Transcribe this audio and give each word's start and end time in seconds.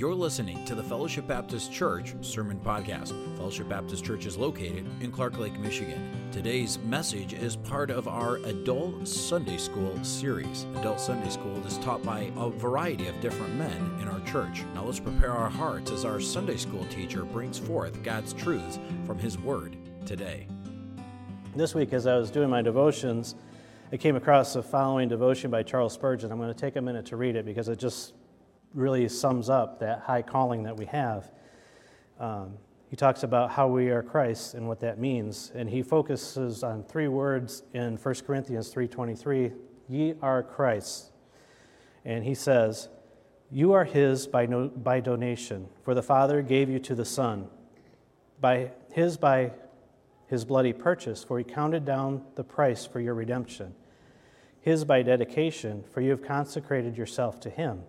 You're 0.00 0.14
listening 0.14 0.64
to 0.64 0.74
the 0.74 0.82
Fellowship 0.82 1.26
Baptist 1.26 1.70
Church 1.70 2.14
Sermon 2.22 2.58
Podcast. 2.58 3.08
Fellowship 3.36 3.68
Baptist 3.68 4.02
Church 4.02 4.24
is 4.24 4.38
located 4.38 4.86
in 5.02 5.12
Clark 5.12 5.38
Lake, 5.38 5.58
Michigan. 5.58 6.10
Today's 6.32 6.78
message 6.78 7.34
is 7.34 7.54
part 7.56 7.90
of 7.90 8.08
our 8.08 8.36
Adult 8.36 9.06
Sunday 9.06 9.58
School 9.58 10.02
series. 10.02 10.64
Adult 10.76 11.00
Sunday 11.00 11.28
School 11.28 11.54
is 11.66 11.76
taught 11.76 12.02
by 12.02 12.32
a 12.38 12.48
variety 12.48 13.08
of 13.08 13.20
different 13.20 13.54
men 13.56 13.98
in 14.00 14.08
our 14.08 14.20
church. 14.20 14.64
Now 14.74 14.84
let's 14.84 14.98
prepare 14.98 15.32
our 15.32 15.50
hearts 15.50 15.90
as 15.90 16.06
our 16.06 16.18
Sunday 16.18 16.56
School 16.56 16.86
teacher 16.86 17.26
brings 17.26 17.58
forth 17.58 18.02
God's 18.02 18.32
truths 18.32 18.78
from 19.04 19.18
His 19.18 19.36
Word 19.36 19.76
today. 20.06 20.46
This 21.54 21.74
week, 21.74 21.92
as 21.92 22.06
I 22.06 22.16
was 22.16 22.30
doing 22.30 22.48
my 22.48 22.62
devotions, 22.62 23.34
I 23.92 23.98
came 23.98 24.16
across 24.16 24.54
the 24.54 24.62
following 24.62 25.10
devotion 25.10 25.50
by 25.50 25.62
Charles 25.62 25.92
Spurgeon. 25.92 26.32
I'm 26.32 26.38
going 26.38 26.48
to 26.48 26.58
take 26.58 26.76
a 26.76 26.80
minute 26.80 27.04
to 27.06 27.18
read 27.18 27.36
it 27.36 27.44
because 27.44 27.68
it 27.68 27.78
just 27.78 28.14
really 28.74 29.08
sums 29.08 29.48
up 29.48 29.80
that 29.80 30.00
high 30.00 30.22
calling 30.22 30.62
that 30.64 30.76
we 30.76 30.86
have. 30.86 31.30
Um, 32.18 32.58
he 32.88 32.96
talks 32.96 33.22
about 33.22 33.52
how 33.52 33.68
we 33.68 33.90
are 33.90 34.02
Christ 34.02 34.54
and 34.54 34.66
what 34.66 34.80
that 34.80 34.98
means, 34.98 35.52
and 35.54 35.70
he 35.70 35.82
focuses 35.82 36.64
on 36.64 36.82
three 36.82 37.08
words 37.08 37.62
in 37.72 37.96
1 37.96 38.24
Corinthians 38.26 38.68
3:23, 38.68 39.52
"Ye 39.88 40.14
are 40.20 40.42
Christ." 40.42 41.12
And 42.04 42.24
he 42.24 42.34
says, 42.34 42.88
"You 43.50 43.72
are 43.72 43.84
his 43.84 44.26
by, 44.26 44.46
no, 44.46 44.68
by 44.68 45.00
donation, 45.00 45.68
for 45.82 45.94
the 45.94 46.02
Father 46.02 46.42
gave 46.42 46.68
you 46.68 46.80
to 46.80 46.94
the 46.94 47.04
Son. 47.04 47.48
By 48.40 48.72
his 48.92 49.16
by 49.16 49.52
his 50.26 50.44
bloody 50.44 50.72
purchase, 50.72 51.22
for 51.22 51.38
he 51.38 51.44
counted 51.44 51.84
down 51.84 52.24
the 52.34 52.44
price 52.44 52.86
for 52.86 53.00
your 53.00 53.14
redemption. 53.14 53.74
His 54.60 54.84
by 54.84 55.02
dedication, 55.02 55.84
for 55.84 56.00
you 56.00 56.10
have 56.10 56.22
consecrated 56.22 56.96
yourself 56.96 57.38
to 57.40 57.50
him." 57.50 57.84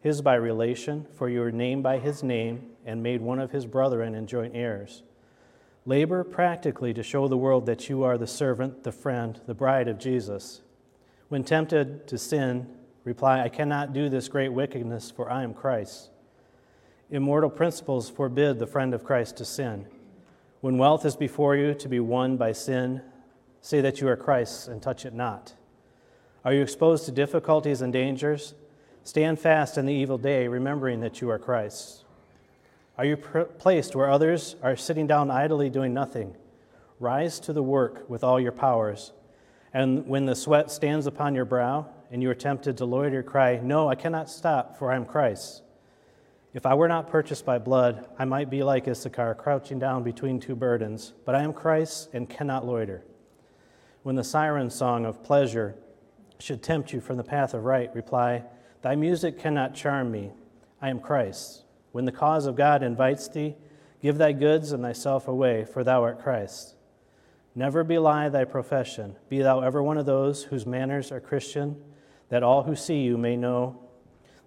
His 0.00 0.22
by 0.22 0.34
relation, 0.34 1.06
for 1.14 1.28
you 1.28 1.42
are 1.42 1.52
named 1.52 1.82
by 1.82 1.98
his 1.98 2.22
name 2.22 2.70
and 2.86 3.02
made 3.02 3.20
one 3.20 3.38
of 3.38 3.50
his 3.50 3.66
brethren 3.66 4.14
and 4.14 4.28
joint 4.28 4.54
heirs. 4.54 5.02
Labor 5.86 6.24
practically 6.24 6.92
to 6.94 7.02
show 7.02 7.28
the 7.28 7.36
world 7.36 7.66
that 7.66 7.88
you 7.88 8.02
are 8.02 8.18
the 8.18 8.26
servant, 8.26 8.84
the 8.84 8.92
friend, 8.92 9.40
the 9.46 9.54
bride 9.54 9.88
of 9.88 9.98
Jesus. 9.98 10.62
When 11.28 11.44
tempted 11.44 12.06
to 12.08 12.18
sin, 12.18 12.66
reply, 13.04 13.42
I 13.42 13.48
cannot 13.48 13.92
do 13.92 14.08
this 14.08 14.28
great 14.28 14.50
wickedness, 14.50 15.10
for 15.10 15.30
I 15.30 15.42
am 15.42 15.54
Christ. 15.54 16.10
Immortal 17.10 17.50
principles 17.50 18.08
forbid 18.08 18.58
the 18.58 18.66
friend 18.66 18.94
of 18.94 19.04
Christ 19.04 19.36
to 19.38 19.44
sin. 19.44 19.86
When 20.60 20.78
wealth 20.78 21.04
is 21.04 21.16
before 21.16 21.56
you 21.56 21.74
to 21.74 21.88
be 21.88 22.00
won 22.00 22.36
by 22.36 22.52
sin, 22.52 23.02
say 23.60 23.80
that 23.80 24.00
you 24.00 24.08
are 24.08 24.16
Christ's 24.16 24.68
and 24.68 24.82
touch 24.82 25.04
it 25.04 25.14
not. 25.14 25.54
Are 26.44 26.54
you 26.54 26.62
exposed 26.62 27.04
to 27.06 27.12
difficulties 27.12 27.82
and 27.82 27.92
dangers? 27.92 28.54
Stand 29.04 29.40
fast 29.40 29.78
in 29.78 29.86
the 29.86 29.94
evil 29.94 30.18
day, 30.18 30.46
remembering 30.46 31.00
that 31.00 31.20
you 31.20 31.30
are 31.30 31.38
Christ. 31.38 32.04
Are 32.98 33.04
you 33.04 33.16
pr- 33.16 33.40
placed 33.40 33.96
where 33.96 34.10
others 34.10 34.56
are 34.62 34.76
sitting 34.76 35.06
down 35.06 35.30
idly 35.30 35.70
doing 35.70 35.94
nothing? 35.94 36.36
Rise 36.98 37.40
to 37.40 37.54
the 37.54 37.62
work 37.62 38.08
with 38.10 38.22
all 38.22 38.38
your 38.38 38.52
powers. 38.52 39.12
And 39.72 40.06
when 40.06 40.26
the 40.26 40.34
sweat 40.34 40.70
stands 40.70 41.06
upon 41.06 41.34
your 41.34 41.46
brow 41.46 41.86
and 42.10 42.22
you 42.22 42.28
are 42.30 42.34
tempted 42.34 42.76
to 42.76 42.84
loiter, 42.84 43.22
cry, 43.22 43.58
No, 43.62 43.88
I 43.88 43.94
cannot 43.94 44.28
stop, 44.28 44.78
for 44.78 44.92
I 44.92 44.96
am 44.96 45.06
Christ. 45.06 45.62
If 46.52 46.66
I 46.66 46.74
were 46.74 46.88
not 46.88 47.08
purchased 47.08 47.46
by 47.46 47.58
blood, 47.58 48.06
I 48.18 48.24
might 48.24 48.50
be 48.50 48.62
like 48.62 48.88
Issachar, 48.88 49.36
crouching 49.36 49.78
down 49.78 50.02
between 50.02 50.40
two 50.40 50.56
burdens, 50.56 51.14
but 51.24 51.34
I 51.34 51.42
am 51.42 51.52
Christ 51.52 52.10
and 52.12 52.28
cannot 52.28 52.66
loiter. 52.66 53.04
When 54.02 54.16
the 54.16 54.24
siren 54.24 54.68
song 54.68 55.06
of 55.06 55.22
pleasure 55.22 55.76
should 56.38 56.62
tempt 56.62 56.92
you 56.92 57.00
from 57.00 57.16
the 57.16 57.24
path 57.24 57.54
of 57.54 57.64
right, 57.64 57.94
reply, 57.94 58.42
Thy 58.82 58.96
music 58.96 59.38
cannot 59.38 59.74
charm 59.74 60.10
me. 60.10 60.30
I 60.80 60.88
am 60.88 61.00
Christ. 61.00 61.64
When 61.92 62.04
the 62.04 62.12
cause 62.12 62.46
of 62.46 62.56
God 62.56 62.82
invites 62.82 63.28
thee, 63.28 63.56
give 64.00 64.16
thy 64.16 64.32
goods 64.32 64.72
and 64.72 64.82
thyself 64.82 65.28
away, 65.28 65.64
for 65.64 65.84
thou 65.84 66.02
art 66.02 66.22
Christ. 66.22 66.74
Never 67.54 67.84
belie 67.84 68.28
thy 68.28 68.44
profession. 68.44 69.16
Be 69.28 69.42
thou 69.42 69.60
ever 69.60 69.82
one 69.82 69.98
of 69.98 70.06
those 70.06 70.44
whose 70.44 70.64
manners 70.64 71.12
are 71.12 71.20
Christian, 71.20 71.76
that 72.28 72.42
all 72.42 72.62
who 72.62 72.76
see 72.76 73.00
you 73.02 73.18
may 73.18 73.36
know 73.36 73.80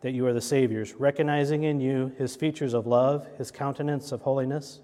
that 0.01 0.13
you 0.13 0.25
are 0.25 0.33
the 0.33 0.41
Savior's, 0.41 0.93
recognizing 0.95 1.63
in 1.63 1.79
you 1.79 2.13
his 2.17 2.35
features 2.35 2.73
of 2.73 2.87
love, 2.87 3.27
his 3.37 3.51
countenance 3.51 4.11
of 4.11 4.21
holiness. 4.21 4.79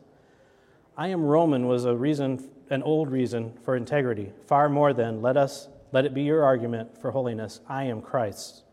I 0.98 1.08
am 1.08 1.24
Roman 1.24 1.68
was 1.68 1.86
a 1.86 1.96
reason, 1.96 2.50
an 2.70 2.84
old 2.84 3.10
reason 3.10 3.54
for 3.64 3.76
integrity. 3.76 4.32
Far 4.48 4.70
more 4.70 4.94
than 4.94 5.22
let 5.22 5.38
us 5.38 5.70
let 5.92 6.06
it 6.06 6.14
be 6.14 6.22
your 6.22 6.44
argument 6.44 7.02
for 7.02 7.12
holiness. 7.12 7.62
I 7.68 7.86
am 7.86 8.02
Christ. 8.02 8.64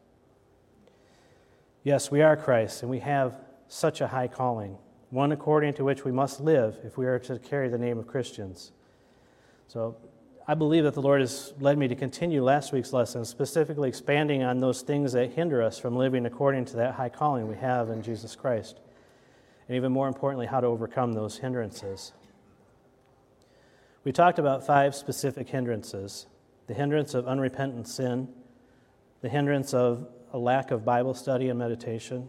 Yes, 1.87 2.11
we 2.11 2.21
are 2.21 2.37
Christ, 2.37 2.83
and 2.83 2.91
we 2.91 2.99
have 2.99 3.39
such 3.69 4.01
a 4.01 4.09
high 4.09 4.27
calling, 4.27 4.77
one 5.11 5.31
according 5.31 5.75
to 5.75 5.85
which 5.85 6.05
we 6.05 6.11
must 6.11 6.41
live 6.41 6.77
if 6.83 6.99
we 6.99 7.07
are 7.07 7.21
to 7.21 7.39
carry 7.39 7.69
the 7.69 7.79
name 7.79 7.97
of 7.97 8.09
Christians. 8.09 8.73
So 9.69 9.97
I 10.49 10.55
believe 10.55 10.83
that 10.83 10.95
the 10.95 11.01
Lord 11.01 11.21
has 11.21 11.55
led 11.61 11.79
me 11.79 11.87
to 11.87 11.95
continue 11.95 12.43
last 12.43 12.73
week's 12.73 12.93
lesson, 12.93 13.25
specifically 13.25 13.89
expanding 13.89 14.43
on 14.43 14.59
those 14.59 14.83
things 14.83 15.13
that 15.13 15.35
hinder 15.35 15.63
us 15.63 15.79
from 15.79 15.95
living 15.95 16.27
according 16.27 16.65
to 16.65 16.77
that 16.79 16.95
high 16.95 17.09
calling 17.09 17.47
we 17.47 17.55
have 17.55 17.89
in 17.89 18.03
Jesus 18.03 18.35
Christ. 18.35 18.81
And 19.69 19.77
even 19.77 19.93
more 19.93 20.09
importantly, 20.09 20.47
how 20.47 20.59
to 20.59 20.67
overcome 20.67 21.13
those 21.13 21.39
hindrances. 21.39 22.15
We 24.03 24.11
talked 24.11 24.41
about 24.41 24.67
five 24.67 24.97
specific 24.97 25.51
hindrances 25.51 26.27
the 26.67 26.75
hindrance 26.75 27.15
of 27.15 27.29
unrepentant 27.29 27.87
sin, 27.87 28.27
the 29.23 29.29
hindrance 29.29 29.73
of 29.73 30.09
a 30.33 30.39
lack 30.39 30.71
of 30.71 30.85
Bible 30.85 31.15
study 31.15 31.49
and 31.49 31.59
meditation, 31.59 32.29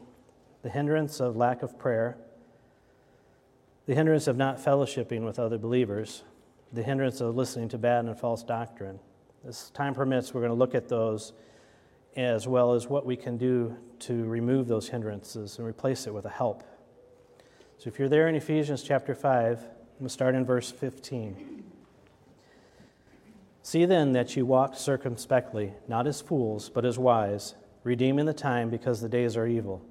the 0.62 0.70
hindrance 0.70 1.20
of 1.20 1.36
lack 1.36 1.64
of 1.64 1.78
prayer, 1.78 2.18
the 3.86 3.96
hindrance 3.96 4.28
of 4.28 4.38
not 4.38 4.58
fellowshipping 4.58 5.26
with 5.26 5.40
other 5.40 5.58
believers, 5.58 6.24
the 6.74 6.84
hindrance 6.84 7.22
of 7.22 7.36
listening 7.36 7.70
to 7.70 7.78
bad 7.78 8.06
and 8.06 8.20
false 8.20 8.44
doctrine. 8.44 9.00
As 9.48 9.70
time 9.72 9.94
permits, 9.94 10.34
we're 10.34 10.42
going 10.42 10.52
to 10.52 10.58
look 10.58 10.76
at 10.76 10.90
those 10.90 11.34
as 12.16 12.48
well 12.48 12.74
as 12.74 12.88
what 12.88 13.06
we 13.06 13.16
can 13.16 13.38
do 13.38 13.76
to 14.00 14.26
remove 14.26 14.68
those 14.68 14.90
hindrances 14.90 15.58
and 15.58 15.68
replace 15.68 16.08
it 16.08 16.14
with 16.14 16.26
a 16.26 16.30
help. 16.30 16.64
So 17.78 17.88
if 17.88 18.00
you're 18.00 18.10
there 18.10 18.28
in 18.28 18.36
Ephesians 18.36 18.84
chapter 18.84 19.14
5, 19.14 19.60
I'm 19.60 19.66
going 20.00 20.04
to 20.04 20.10
start 20.10 20.36
in 20.36 20.44
verse 20.44 20.72
15. 20.72 21.64
See 23.62 23.86
then 23.86 24.14
that 24.14 24.36
you 24.36 24.46
walk 24.46 24.76
circumspectly, 24.76 25.74
not 25.88 26.08
as 26.08 26.22
fools, 26.22 26.70
but 26.70 26.86
as 26.86 26.98
wise 26.98 27.56
redeeming 27.88 28.26
the 28.26 28.34
time 28.34 28.70
because 28.70 29.00
the 29.00 29.08
days 29.08 29.38
are 29.38 29.48
evil. 29.48 29.82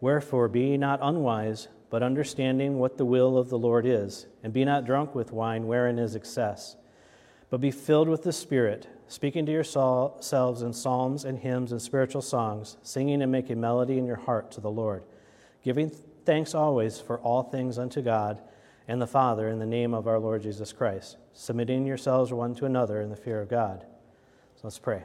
Wherefore, 0.00 0.48
be 0.48 0.76
not 0.76 0.98
unwise, 1.00 1.68
but 1.88 2.02
understanding 2.02 2.78
what 2.78 2.98
the 2.98 3.04
will 3.04 3.38
of 3.38 3.48
the 3.48 3.58
Lord 3.58 3.86
is, 3.86 4.26
and 4.42 4.52
be 4.52 4.64
not 4.64 4.84
drunk 4.84 5.14
with 5.14 5.32
wine 5.32 5.68
wherein 5.68 5.98
is 5.98 6.16
excess, 6.16 6.76
but 7.48 7.60
be 7.60 7.70
filled 7.70 8.08
with 8.08 8.24
the 8.24 8.32
Spirit, 8.32 8.88
speaking 9.06 9.46
to 9.46 9.52
yourselves 9.52 10.62
in 10.62 10.72
psalms 10.72 11.24
and 11.24 11.38
hymns 11.38 11.70
and 11.70 11.80
spiritual 11.80 12.22
songs, 12.22 12.76
singing 12.82 13.22
and 13.22 13.30
making 13.30 13.60
melody 13.60 13.96
in 13.96 14.06
your 14.06 14.16
heart 14.16 14.50
to 14.50 14.60
the 14.60 14.70
Lord, 14.70 15.04
giving 15.62 15.90
thanks 16.24 16.54
always 16.54 17.00
for 17.00 17.20
all 17.20 17.44
things 17.44 17.78
unto 17.78 18.02
God 18.02 18.40
and 18.88 19.00
the 19.00 19.06
Father 19.06 19.48
in 19.48 19.60
the 19.60 19.66
name 19.66 19.94
of 19.94 20.08
our 20.08 20.18
Lord 20.18 20.42
Jesus 20.42 20.72
Christ, 20.72 21.16
submitting 21.32 21.86
yourselves 21.86 22.32
one 22.32 22.56
to 22.56 22.66
another 22.66 23.00
in 23.00 23.08
the 23.08 23.16
fear 23.16 23.40
of 23.40 23.48
God. 23.48 23.86
So 24.56 24.62
let's 24.64 24.80
pray. 24.80 25.04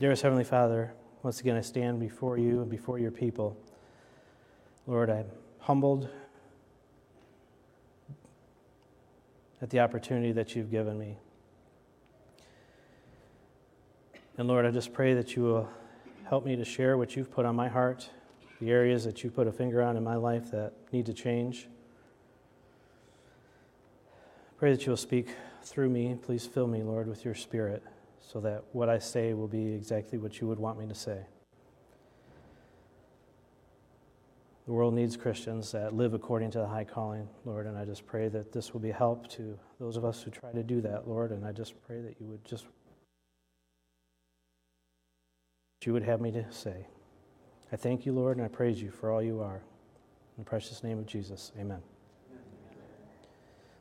Dearest 0.00 0.22
Heavenly 0.22 0.42
Father, 0.42 0.92
once 1.22 1.40
again 1.40 1.56
I 1.56 1.60
stand 1.60 2.00
before 2.00 2.36
you 2.36 2.60
and 2.60 2.70
before 2.70 2.98
your 2.98 3.10
people. 3.10 3.56
Lord, 4.86 5.10
I'm 5.10 5.26
humbled 5.60 6.08
at 9.60 9.70
the 9.70 9.78
opportunity 9.78 10.32
that 10.32 10.56
you've 10.56 10.70
given 10.70 10.98
me. 10.98 11.18
And 14.38 14.48
Lord, 14.48 14.66
I 14.66 14.70
just 14.72 14.92
pray 14.92 15.14
that 15.14 15.36
you 15.36 15.42
will 15.42 15.68
help 16.24 16.44
me 16.44 16.56
to 16.56 16.64
share 16.64 16.96
what 16.96 17.14
you've 17.14 17.30
put 17.30 17.44
on 17.44 17.54
my 17.54 17.68
heart, 17.68 18.08
the 18.60 18.70
areas 18.70 19.04
that 19.04 19.22
you 19.22 19.30
put 19.30 19.46
a 19.46 19.52
finger 19.52 19.82
on 19.82 19.96
in 19.96 20.02
my 20.02 20.16
life 20.16 20.50
that 20.50 20.72
need 20.90 21.06
to 21.06 21.12
change. 21.12 21.68
Pray 24.58 24.72
that 24.72 24.84
you 24.84 24.90
will 24.90 24.96
speak 24.96 25.28
through 25.62 25.90
me. 25.90 26.16
Please 26.20 26.46
fill 26.46 26.66
me, 26.66 26.82
Lord, 26.82 27.06
with 27.06 27.24
your 27.24 27.34
spirit 27.34 27.84
so 28.26 28.40
that 28.40 28.64
what 28.72 28.88
I 28.88 28.98
say 28.98 29.34
will 29.34 29.48
be 29.48 29.72
exactly 29.74 30.18
what 30.18 30.40
you 30.40 30.46
would 30.46 30.58
want 30.58 30.78
me 30.78 30.86
to 30.86 30.94
say. 30.94 31.18
The 34.66 34.72
world 34.72 34.94
needs 34.94 35.16
Christians 35.16 35.72
that 35.72 35.92
live 35.92 36.14
according 36.14 36.52
to 36.52 36.58
the 36.58 36.66
high 36.66 36.84
calling, 36.84 37.28
Lord, 37.44 37.66
and 37.66 37.76
I 37.76 37.84
just 37.84 38.06
pray 38.06 38.28
that 38.28 38.52
this 38.52 38.72
will 38.72 38.80
be 38.80 38.92
help 38.92 39.28
to 39.30 39.58
those 39.80 39.96
of 39.96 40.04
us 40.04 40.22
who 40.22 40.30
try 40.30 40.52
to 40.52 40.62
do 40.62 40.80
that, 40.82 41.08
Lord, 41.08 41.32
and 41.32 41.44
I 41.44 41.50
just 41.50 41.74
pray 41.84 42.00
that 42.00 42.14
you 42.20 42.26
would 42.26 42.44
just 42.44 42.66
you 45.84 45.92
would 45.92 46.04
have 46.04 46.20
me 46.20 46.30
to 46.30 46.50
say. 46.52 46.86
I 47.72 47.76
thank 47.76 48.06
you, 48.06 48.12
Lord, 48.12 48.36
and 48.36 48.46
I 48.46 48.48
praise 48.48 48.80
you 48.80 48.90
for 48.90 49.10
all 49.10 49.22
you 49.22 49.40
are. 49.40 49.56
In 49.56 50.44
the 50.44 50.44
precious 50.44 50.84
name 50.84 50.98
of 50.98 51.06
Jesus, 51.06 51.50
amen. 51.58 51.80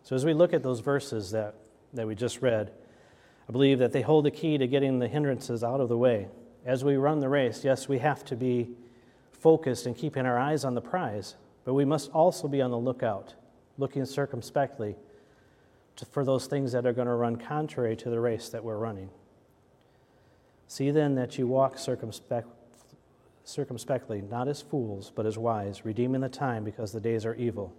So 0.04 0.16
as 0.16 0.26
we 0.26 0.34
look 0.34 0.54
at 0.54 0.64
those 0.64 0.80
verses 0.80 1.32
that, 1.32 1.56
that 1.94 2.08
we 2.08 2.16
just 2.16 2.42
read, 2.42 2.72
I 3.52 3.54
believe 3.54 3.80
that 3.80 3.92
they 3.92 4.02
hold 4.02 4.24
the 4.24 4.32
key 4.32 4.58
to 4.58 4.66
getting 4.66 5.00
the 5.00 5.10
hindrances 5.10 5.62
out 5.62 5.82
of 5.82 5.90
the 5.90 5.98
way. 5.98 6.30
as 6.66 6.86
we 6.86 6.96
run 6.96 7.20
the 7.20 7.28
race, 7.28 7.66
yes, 7.66 7.90
we 7.90 8.00
have 8.00 8.24
to 8.24 8.38
be 8.38 8.70
focused 9.34 9.86
and 9.86 9.94
keeping 9.94 10.26
our 10.26 10.40
eyes 10.40 10.64
on 10.64 10.74
the 10.74 10.80
prize, 10.80 11.36
but 11.66 11.74
we 11.74 11.84
must 11.84 12.10
also 12.12 12.48
be 12.48 12.62
on 12.62 12.72
the 12.72 12.78
lookout, 12.78 13.34
looking 13.78 14.06
circumspectly 14.06 14.96
to, 15.98 16.06
for 16.06 16.24
those 16.24 16.48
things 16.48 16.72
that 16.72 16.86
are 16.86 16.94
going 16.94 17.10
to 17.10 17.14
run 17.14 17.36
contrary 17.36 17.98
to 17.98 18.10
the 18.10 18.22
race 18.22 18.48
that 18.48 18.64
we're 18.64 18.78
running. 18.78 19.10
See 20.70 20.90
then 20.90 21.16
that 21.16 21.38
you 21.38 21.46
walk 21.46 21.78
circumspect, 21.78 22.48
circumspectly, 23.44 24.22
not 24.22 24.48
as 24.48 24.62
fools, 24.62 25.12
but 25.14 25.26
as 25.26 25.38
wise, 25.38 25.84
redeeming 25.84 26.22
the 26.22 26.30
time 26.30 26.64
because 26.64 26.94
the 26.94 27.02
days 27.02 27.26
are 27.26 27.36
evil. 27.36 27.74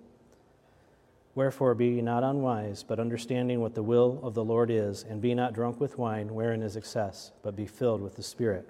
Wherefore 1.34 1.74
be 1.74 1.86
ye 1.86 2.02
not 2.02 2.22
unwise, 2.22 2.82
but 2.82 3.00
understanding 3.00 3.60
what 3.60 3.74
the 3.74 3.82
will 3.82 4.20
of 4.22 4.34
the 4.34 4.44
Lord 4.44 4.70
is, 4.70 5.02
and 5.02 5.20
be 5.20 5.34
not 5.34 5.54
drunk 5.54 5.80
with 5.80 5.96
wine, 5.96 6.34
wherein 6.34 6.62
is 6.62 6.76
excess, 6.76 7.32
but 7.42 7.56
be 7.56 7.66
filled 7.66 8.02
with 8.02 8.16
the 8.16 8.22
Spirit. 8.22 8.68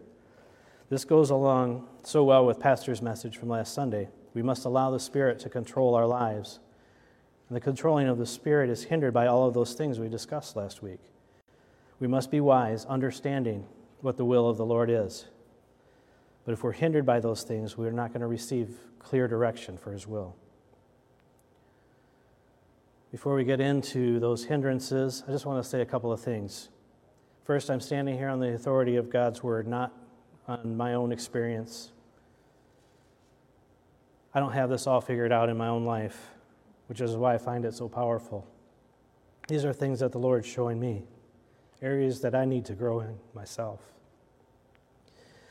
This 0.89 1.05
goes 1.05 1.31
along 1.31 1.89
so 2.03 2.23
well 2.23 2.47
with 2.47 2.61
Pastor's 2.61 3.03
message 3.03 3.37
from 3.37 3.49
last 3.49 3.75
Sunday. 3.75 4.09
We 4.35 4.43
must 4.43 4.65
allow 4.65 4.91
the 4.91 5.01
Spirit 5.01 5.39
to 5.41 5.49
control 5.49 5.95
our 5.95 6.07
lives. 6.07 6.61
And 7.49 7.57
the 7.57 7.61
controlling 7.61 8.09
of 8.09 8.19
the 8.19 8.27
Spirit 8.27 8.71
is 8.71 8.85
hindered 8.85 9.13
by 9.13 9.27
all 9.27 9.49
of 9.49 9.55
those 9.55 9.75
things 9.75 9.99
we 9.99 10.09
discussed 10.09 10.55
last 10.55 10.83
week. 10.83 11.01
We 11.99 12.07
must 12.07 12.31
be 12.31 12.41
wise, 12.41 12.85
understanding 12.85 13.67
what 14.03 14.17
the 14.17 14.25
will 14.25 14.49
of 14.49 14.57
the 14.57 14.67
Lord 14.67 14.91
is. 14.91 15.27
But 16.45 16.53
if 16.53 16.63
we're 16.63 16.73
hindered 16.73 17.07
by 17.07 17.21
those 17.21 17.43
things, 17.43 17.77
we're 17.77 17.91
not 17.91 18.11
going 18.11 18.21
to 18.21 18.27
receive 18.27 18.77
clear 18.99 19.27
direction 19.27 19.77
for 19.77 19.93
His 19.93 20.07
will. 20.07 20.37
Before 23.13 23.35
we 23.35 23.45
get 23.45 23.61
into 23.61 24.19
those 24.21 24.45
hindrances, 24.45 25.23
I 25.29 25.33
just 25.33 25.45
want 25.45 25.63
to 25.63 25.69
say 25.69 25.83
a 25.83 25.85
couple 25.85 26.11
of 26.11 26.21
things. 26.23 26.71
First, 27.45 27.71
I'm 27.71 27.79
standing 27.79 28.17
here 28.17 28.31
on 28.31 28.41
the 28.41 28.55
authority 28.55 28.97
of 28.97 29.11
God's 29.11 29.43
Word, 29.43 29.69
not 29.69 29.93
on 30.49 30.79
my 30.79 30.95
own 30.95 31.13
experience. 31.13 31.93
I 34.33 34.41
don't 34.41 34.53
have 34.53 34.71
this 34.71 34.87
all 34.87 35.03
figured 35.03 35.31
out 35.31 35.51
in 35.51 35.59
my 35.59 35.69
own 35.69 35.85
life, 35.85 36.31
which 36.87 37.03
is 37.03 37.15
why 37.15 37.35
I 37.35 37.39
find 37.39 37.67
it 37.67 37.75
so 37.75 37.87
powerful. 37.87 38.47
These 39.47 39.67
are 39.67 39.75
things 39.75 40.01
that 40.01 40.13
the 40.13 40.19
Lord's 40.19 40.47
showing 40.47 40.81
me, 40.81 41.03
areas 41.83 42.23
that 42.23 42.35
I 42.35 42.47
need 42.47 42.65
to 42.65 42.73
grow 42.73 43.01
in 43.01 43.19
myself. 43.35 43.81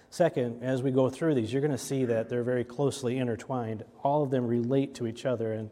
Second, 0.09 0.63
as 0.63 0.81
we 0.81 0.89
go 0.89 1.11
through 1.11 1.35
these, 1.35 1.53
you're 1.53 1.61
going 1.61 1.71
to 1.71 1.77
see 1.77 2.05
that 2.05 2.27
they're 2.27 2.41
very 2.41 2.63
closely 2.63 3.19
intertwined. 3.19 3.83
All 4.03 4.23
of 4.23 4.31
them 4.31 4.47
relate 4.47 4.95
to 4.95 5.05
each 5.05 5.27
other, 5.27 5.53
and 5.53 5.69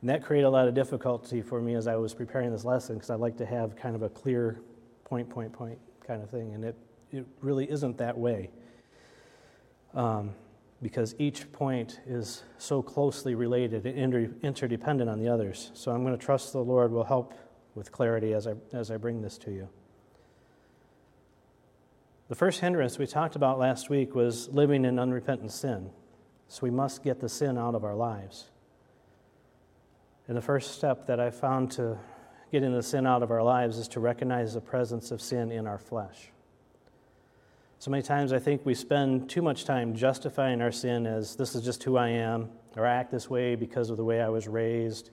and 0.00 0.10
that 0.10 0.22
created 0.22 0.46
a 0.46 0.50
lot 0.50 0.68
of 0.68 0.74
difficulty 0.74 1.42
for 1.42 1.60
me 1.60 1.74
as 1.74 1.86
I 1.86 1.96
was 1.96 2.14
preparing 2.14 2.52
this 2.52 2.64
lesson 2.64 2.96
because 2.96 3.10
I 3.10 3.16
like 3.16 3.36
to 3.38 3.46
have 3.46 3.74
kind 3.74 3.96
of 3.96 4.02
a 4.02 4.08
clear 4.08 4.60
point, 5.04 5.28
point, 5.28 5.52
point 5.52 5.78
kind 6.06 6.22
of 6.22 6.30
thing. 6.30 6.54
And 6.54 6.64
it, 6.64 6.76
it 7.10 7.26
really 7.40 7.68
isn't 7.68 7.98
that 7.98 8.16
way 8.16 8.50
um, 9.94 10.34
because 10.82 11.16
each 11.18 11.50
point 11.50 12.00
is 12.06 12.44
so 12.58 12.80
closely 12.80 13.34
related 13.34 13.86
and 13.86 13.98
inter- 13.98 14.34
interdependent 14.42 15.10
on 15.10 15.18
the 15.18 15.28
others. 15.28 15.72
So 15.74 15.90
I'm 15.90 16.04
going 16.04 16.16
to 16.16 16.24
trust 16.24 16.52
the 16.52 16.62
Lord 16.62 16.92
will 16.92 17.04
help 17.04 17.34
with 17.74 17.90
clarity 17.90 18.34
as 18.34 18.46
I, 18.46 18.54
as 18.72 18.90
I 18.90 18.96
bring 18.98 19.20
this 19.20 19.36
to 19.38 19.50
you. 19.50 19.68
The 22.28 22.34
first 22.34 22.60
hindrance 22.60 22.98
we 22.98 23.06
talked 23.06 23.36
about 23.36 23.58
last 23.58 23.88
week 23.90 24.14
was 24.14 24.48
living 24.50 24.84
in 24.84 24.98
unrepentant 24.98 25.50
sin. 25.50 25.90
So 26.46 26.60
we 26.62 26.70
must 26.70 27.02
get 27.02 27.20
the 27.20 27.28
sin 27.28 27.58
out 27.58 27.74
of 27.74 27.84
our 27.84 27.94
lives. 27.94 28.50
And 30.28 30.36
the 30.36 30.42
first 30.42 30.74
step 30.74 31.06
that 31.06 31.18
I 31.18 31.30
found 31.30 31.70
to 31.72 31.98
getting 32.52 32.72
the 32.72 32.82
sin 32.82 33.06
out 33.06 33.22
of 33.22 33.30
our 33.30 33.42
lives 33.42 33.78
is 33.78 33.88
to 33.88 34.00
recognize 34.00 34.54
the 34.54 34.60
presence 34.60 35.10
of 35.10 35.20
sin 35.20 35.50
in 35.50 35.66
our 35.66 35.78
flesh. 35.78 36.30
So 37.78 37.90
many 37.90 38.02
times 38.02 38.32
I 38.32 38.38
think 38.38 38.66
we 38.66 38.74
spend 38.74 39.30
too 39.30 39.40
much 39.40 39.64
time 39.64 39.94
justifying 39.94 40.60
our 40.60 40.72
sin 40.72 41.06
as 41.06 41.36
this 41.36 41.54
is 41.54 41.62
just 41.62 41.82
who 41.82 41.96
I 41.96 42.08
am, 42.08 42.50
or 42.76 42.86
I 42.86 42.94
act 42.94 43.10
this 43.10 43.30
way 43.30 43.54
because 43.54 43.88
of 43.88 43.96
the 43.96 44.04
way 44.04 44.20
I 44.20 44.28
was 44.28 44.48
raised, 44.48 45.10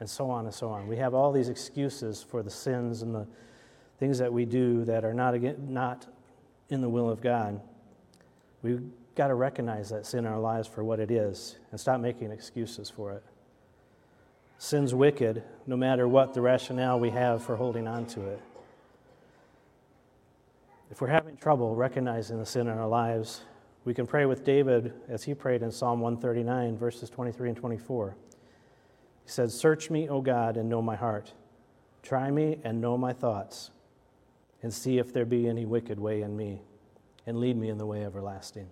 and 0.00 0.08
so 0.08 0.30
on 0.30 0.44
and 0.44 0.54
so 0.54 0.68
on. 0.68 0.86
We 0.86 0.96
have 0.98 1.14
all 1.14 1.32
these 1.32 1.48
excuses 1.48 2.22
for 2.22 2.42
the 2.42 2.50
sins 2.50 3.02
and 3.02 3.14
the 3.14 3.26
things 3.98 4.18
that 4.18 4.32
we 4.32 4.44
do 4.44 4.84
that 4.84 5.04
are 5.04 5.14
not, 5.14 5.34
again, 5.34 5.56
not 5.68 6.06
in 6.68 6.80
the 6.80 6.88
will 6.88 7.08
of 7.08 7.20
God. 7.20 7.60
We've 8.62 8.82
got 9.14 9.28
to 9.28 9.34
recognize 9.34 9.88
that 9.90 10.06
sin 10.06 10.20
in 10.20 10.26
our 10.26 10.40
lives 10.40 10.68
for 10.68 10.84
what 10.84 11.00
it 11.00 11.10
is 11.10 11.56
and 11.70 11.80
stop 11.80 12.00
making 12.00 12.30
excuses 12.30 12.90
for 12.90 13.12
it. 13.12 13.24
Sin's 14.58 14.94
wicked, 14.94 15.42
no 15.66 15.76
matter 15.76 16.06
what 16.08 16.34
the 16.34 16.40
rationale 16.40 16.98
we 16.98 17.10
have 17.10 17.42
for 17.42 17.56
holding 17.56 17.86
on 17.86 18.06
to 18.06 18.28
it. 18.28 18.40
If 20.90 21.00
we're 21.00 21.08
having 21.08 21.36
trouble 21.36 21.74
recognizing 21.74 22.38
the 22.38 22.46
sin 22.46 22.68
in 22.68 22.78
our 22.78 22.86
lives, 22.86 23.42
we 23.84 23.94
can 23.94 24.06
pray 24.06 24.26
with 24.26 24.44
David 24.44 24.94
as 25.08 25.24
he 25.24 25.34
prayed 25.34 25.62
in 25.62 25.70
Psalm 25.70 26.00
139, 26.00 26.76
verses 26.76 27.10
23 27.10 27.50
and 27.50 27.58
24. 27.58 28.16
He 29.24 29.30
said, 29.30 29.50
Search 29.50 29.90
me, 29.90 30.08
O 30.08 30.20
God, 30.20 30.56
and 30.56 30.68
know 30.68 30.80
my 30.80 30.96
heart. 30.96 31.32
Try 32.02 32.30
me 32.30 32.60
and 32.64 32.80
know 32.80 32.96
my 32.96 33.12
thoughts, 33.12 33.70
and 34.62 34.72
see 34.72 34.98
if 34.98 35.12
there 35.12 35.24
be 35.24 35.48
any 35.48 35.64
wicked 35.64 35.98
way 35.98 36.22
in 36.22 36.36
me, 36.36 36.62
and 37.26 37.38
lead 37.38 37.56
me 37.56 37.70
in 37.70 37.78
the 37.78 37.86
way 37.86 38.04
everlasting. 38.04 38.68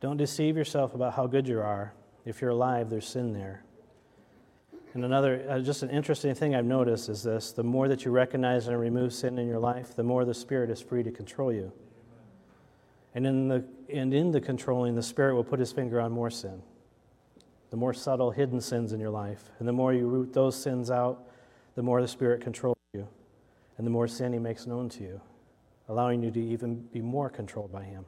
Don't 0.00 0.16
deceive 0.16 0.56
yourself 0.56 0.94
about 0.94 1.14
how 1.14 1.26
good 1.26 1.48
you 1.48 1.60
are. 1.60 1.92
If 2.24 2.40
you're 2.40 2.50
alive, 2.50 2.90
there's 2.90 3.06
sin 3.06 3.32
there. 3.32 3.64
And 4.94 5.04
another, 5.04 5.44
uh, 5.48 5.60
just 5.60 5.82
an 5.82 5.90
interesting 5.90 6.34
thing 6.34 6.54
I've 6.54 6.64
noticed 6.64 7.08
is 7.08 7.22
this 7.22 7.52
the 7.52 7.62
more 7.62 7.88
that 7.88 8.04
you 8.04 8.10
recognize 8.10 8.68
and 8.68 8.78
remove 8.78 9.12
sin 9.12 9.38
in 9.38 9.46
your 9.46 9.58
life, 9.58 9.94
the 9.94 10.02
more 10.02 10.24
the 10.24 10.34
Spirit 10.34 10.70
is 10.70 10.80
free 10.80 11.02
to 11.02 11.10
control 11.10 11.52
you. 11.52 11.72
And 13.14 13.26
in 13.26 13.48
the, 13.48 13.64
and 13.92 14.14
in 14.14 14.30
the 14.30 14.40
controlling, 14.40 14.94
the 14.94 15.02
Spirit 15.02 15.34
will 15.34 15.44
put 15.44 15.58
his 15.58 15.72
finger 15.72 16.00
on 16.00 16.12
more 16.12 16.30
sin, 16.30 16.62
the 17.70 17.76
more 17.76 17.92
subtle, 17.92 18.30
hidden 18.30 18.60
sins 18.60 18.92
in 18.92 19.00
your 19.00 19.10
life. 19.10 19.50
And 19.58 19.68
the 19.68 19.72
more 19.72 19.92
you 19.92 20.06
root 20.06 20.32
those 20.32 20.60
sins 20.60 20.90
out, 20.90 21.28
the 21.74 21.82
more 21.82 22.00
the 22.00 22.08
Spirit 22.08 22.40
controls 22.40 22.76
you, 22.92 23.08
and 23.76 23.86
the 23.86 23.90
more 23.90 24.08
sin 24.08 24.32
he 24.32 24.38
makes 24.38 24.66
known 24.66 24.88
to 24.90 25.02
you, 25.02 25.20
allowing 25.88 26.22
you 26.22 26.30
to 26.30 26.40
even 26.40 26.76
be 26.92 27.00
more 27.00 27.28
controlled 27.28 27.72
by 27.72 27.84
him. 27.84 28.04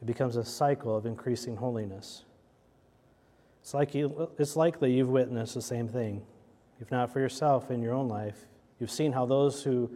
It 0.00 0.06
becomes 0.06 0.36
a 0.36 0.44
cycle 0.44 0.96
of 0.96 1.06
increasing 1.06 1.56
holiness. 1.56 2.24
It's, 3.60 3.74
like 3.74 3.94
you, 3.94 4.30
it's 4.38 4.56
likely 4.56 4.92
you've 4.92 5.08
witnessed 5.08 5.54
the 5.54 5.62
same 5.62 5.88
thing. 5.88 6.22
If 6.80 6.90
not 6.90 7.12
for 7.12 7.20
yourself 7.20 7.70
in 7.70 7.82
your 7.82 7.94
own 7.94 8.08
life, 8.08 8.46
you've 8.78 8.90
seen 8.90 9.12
how 9.12 9.26
those 9.26 9.64
who 9.64 9.90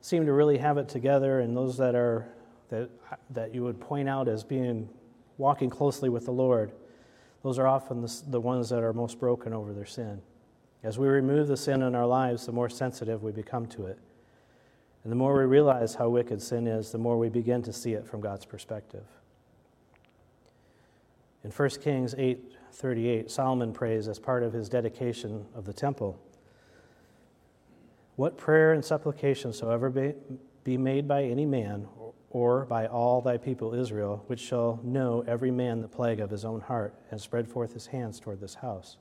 seem 0.00 0.26
to 0.26 0.32
really 0.32 0.58
have 0.58 0.78
it 0.78 0.88
together 0.88 1.40
and 1.40 1.56
those 1.56 1.76
that 1.76 1.94
are 1.94 2.26
that, 2.72 2.88
that 3.28 3.54
you 3.54 3.62
would 3.62 3.78
point 3.78 4.08
out 4.08 4.28
as 4.28 4.42
being 4.42 4.88
walking 5.36 5.68
closely 5.68 6.08
with 6.08 6.24
the 6.24 6.32
Lord, 6.32 6.72
those 7.42 7.58
are 7.58 7.66
often 7.66 8.00
the, 8.00 8.22
the 8.28 8.40
ones 8.40 8.70
that 8.70 8.82
are 8.82 8.94
most 8.94 9.20
broken 9.20 9.52
over 9.52 9.74
their 9.74 9.84
sin. 9.84 10.22
As 10.82 10.98
we 10.98 11.06
remove 11.06 11.48
the 11.48 11.56
sin 11.56 11.82
in 11.82 11.94
our 11.94 12.06
lives, 12.06 12.46
the 12.46 12.52
more 12.52 12.70
sensitive 12.70 13.22
we 13.22 13.30
become 13.30 13.66
to 13.66 13.86
it. 13.86 13.98
And 15.02 15.10
the 15.10 15.16
more 15.16 15.36
we 15.36 15.44
realize 15.44 15.94
how 15.94 16.08
wicked 16.08 16.40
sin 16.40 16.66
is, 16.66 16.92
the 16.92 16.98
more 16.98 17.18
we 17.18 17.28
begin 17.28 17.62
to 17.62 17.72
see 17.72 17.94
it 17.94 18.06
from 18.06 18.20
God's 18.20 18.44
perspective. 18.44 19.04
In 21.44 21.50
1 21.50 21.80
Kings 21.80 22.14
8:38, 22.14 23.30
Solomon 23.30 23.72
prays 23.72 24.06
as 24.06 24.20
part 24.20 24.44
of 24.44 24.52
his 24.52 24.68
dedication 24.68 25.46
of 25.54 25.64
the 25.64 25.72
temple. 25.72 26.18
What 28.14 28.36
prayer 28.36 28.72
and 28.72 28.84
supplication 28.84 29.52
soever 29.52 29.90
be, 29.90 30.14
be 30.62 30.76
made 30.76 31.08
by 31.08 31.24
any 31.24 31.46
man 31.46 31.88
or 32.30 32.64
by 32.66 32.86
all 32.86 33.20
thy 33.20 33.36
people 33.36 33.74
Israel, 33.74 34.22
which 34.28 34.40
shall 34.40 34.78
know 34.84 35.24
every 35.26 35.50
man 35.50 35.82
the 35.82 35.88
plague 35.88 36.20
of 36.20 36.30
his 36.30 36.44
own 36.44 36.60
heart 36.60 36.94
and 37.10 37.20
spread 37.20 37.48
forth 37.48 37.74
his 37.74 37.86
hands 37.86 38.20
toward 38.20 38.40
this 38.40 38.54
house. 38.54 38.96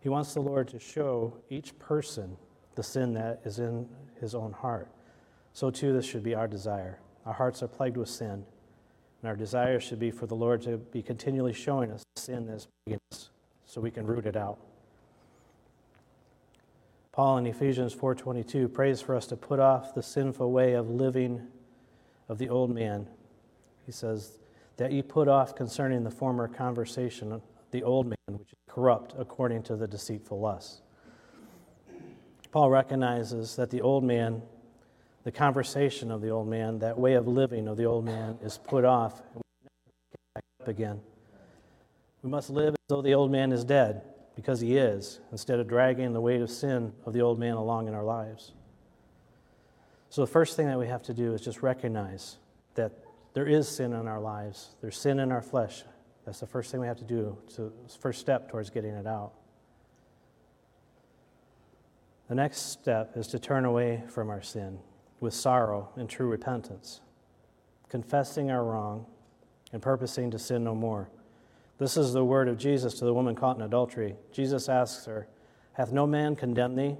He 0.00 0.08
wants 0.08 0.34
the 0.34 0.40
Lord 0.40 0.68
to 0.68 0.78
show 0.78 1.38
each 1.48 1.78
person 1.78 2.36
the 2.74 2.82
sin 2.82 3.14
that 3.14 3.40
is 3.44 3.58
in 3.58 3.88
his 4.20 4.34
own 4.34 4.52
heart. 4.52 4.88
So 5.52 5.70
too, 5.70 5.92
this 5.92 6.06
should 6.06 6.22
be 6.22 6.34
our 6.34 6.48
desire. 6.48 6.98
Our 7.26 7.34
hearts 7.34 7.62
are 7.62 7.68
plagued 7.68 7.96
with 7.96 8.08
sin, 8.08 8.44
and 9.20 9.28
our 9.28 9.36
desire 9.36 9.80
should 9.80 9.98
be 9.98 10.10
for 10.10 10.26
the 10.26 10.34
Lord 10.34 10.62
to 10.62 10.78
be 10.78 11.02
continually 11.02 11.52
showing 11.52 11.90
us 11.90 12.02
sin 12.16 12.46
that's 12.46 12.66
plaguing 12.84 13.00
us 13.12 13.30
so 13.66 13.80
we 13.80 13.90
can 13.90 14.06
root 14.06 14.26
it 14.26 14.36
out. 14.36 14.58
Paul 17.12 17.36
in 17.36 17.46
Ephesians 17.46 17.94
4:22 17.94 18.68
prays 18.68 19.02
for 19.02 19.14
us 19.14 19.26
to 19.26 19.36
put 19.36 19.60
off 19.60 19.94
the 19.94 20.02
sinful 20.02 20.50
way 20.50 20.72
of 20.72 20.88
living 20.88 21.48
of 22.28 22.38
the 22.38 22.48
old 22.48 22.70
man. 22.70 23.06
He 23.84 23.92
says 23.92 24.38
that 24.78 24.92
ye 24.92 25.02
put 25.02 25.28
off 25.28 25.54
concerning 25.54 26.04
the 26.04 26.10
former 26.10 26.48
conversation 26.48 27.42
the 27.70 27.82
old 27.82 28.06
man 28.06 28.38
which 28.38 28.52
is 28.52 28.58
corrupt 28.68 29.14
according 29.18 29.62
to 29.64 29.76
the 29.76 29.86
deceitful 29.86 30.40
lusts. 30.40 30.80
Paul 32.50 32.70
recognizes 32.70 33.56
that 33.56 33.70
the 33.70 33.80
old 33.82 34.04
man 34.04 34.42
the 35.24 35.32
conversation 35.32 36.10
of 36.10 36.20
the 36.20 36.30
old 36.30 36.48
man, 36.48 36.78
that 36.80 36.98
way 36.98 37.14
of 37.14 37.28
living 37.28 37.68
of 37.68 37.76
the 37.76 37.84
old 37.84 38.04
man, 38.04 38.38
is 38.42 38.58
put 38.58 38.84
off 38.84 39.22
up 39.36 40.68
again. 40.68 41.00
We 42.22 42.30
must 42.30 42.50
live 42.50 42.74
as 42.74 42.80
though 42.88 43.02
the 43.02 43.14
old 43.14 43.30
man 43.30 43.52
is 43.52 43.64
dead, 43.64 44.02
because 44.34 44.60
he 44.60 44.76
is, 44.76 45.20
instead 45.30 45.60
of 45.60 45.68
dragging 45.68 46.12
the 46.12 46.20
weight 46.20 46.40
of 46.40 46.50
sin 46.50 46.92
of 47.04 47.12
the 47.12 47.20
old 47.20 47.38
man 47.38 47.54
along 47.54 47.88
in 47.88 47.94
our 47.94 48.04
lives. 48.04 48.52
So, 50.10 50.20
the 50.20 50.30
first 50.30 50.56
thing 50.56 50.66
that 50.66 50.78
we 50.78 50.88
have 50.88 51.02
to 51.04 51.14
do 51.14 51.32
is 51.34 51.40
just 51.40 51.62
recognize 51.62 52.38
that 52.74 52.92
there 53.34 53.46
is 53.46 53.68
sin 53.68 53.92
in 53.92 54.06
our 54.08 54.20
lives, 54.20 54.74
there's 54.80 54.96
sin 54.96 55.20
in 55.20 55.32
our 55.32 55.42
flesh. 55.42 55.84
That's 56.24 56.40
the 56.40 56.46
first 56.46 56.70
thing 56.70 56.80
we 56.80 56.86
have 56.86 56.98
to 56.98 57.04
do, 57.04 57.36
so 57.48 57.72
first 58.00 58.20
step 58.20 58.50
towards 58.50 58.70
getting 58.70 58.92
it 58.92 59.06
out. 59.06 59.32
The 62.28 62.34
next 62.34 62.72
step 62.72 63.16
is 63.16 63.26
to 63.28 63.38
turn 63.38 63.64
away 63.64 64.04
from 64.08 64.30
our 64.30 64.42
sin 64.42 64.78
with 65.22 65.32
sorrow 65.32 65.88
and 65.96 66.08
true 66.08 66.28
repentance, 66.28 67.00
confessing 67.88 68.50
our 68.50 68.64
wrong 68.64 69.06
and 69.72 69.80
purposing 69.80 70.30
to 70.30 70.38
sin 70.38 70.64
no 70.64 70.74
more. 70.74 71.08
This 71.78 71.96
is 71.96 72.12
the 72.12 72.24
word 72.24 72.48
of 72.48 72.58
Jesus 72.58 72.94
to 72.94 73.04
the 73.04 73.14
woman 73.14 73.34
caught 73.34 73.56
in 73.56 73.62
adultery. 73.62 74.16
Jesus 74.30 74.68
asks 74.68 75.06
her, 75.06 75.26
Hath 75.72 75.92
no 75.92 76.06
man 76.06 76.36
condemned 76.36 76.78
thee? 76.78 76.96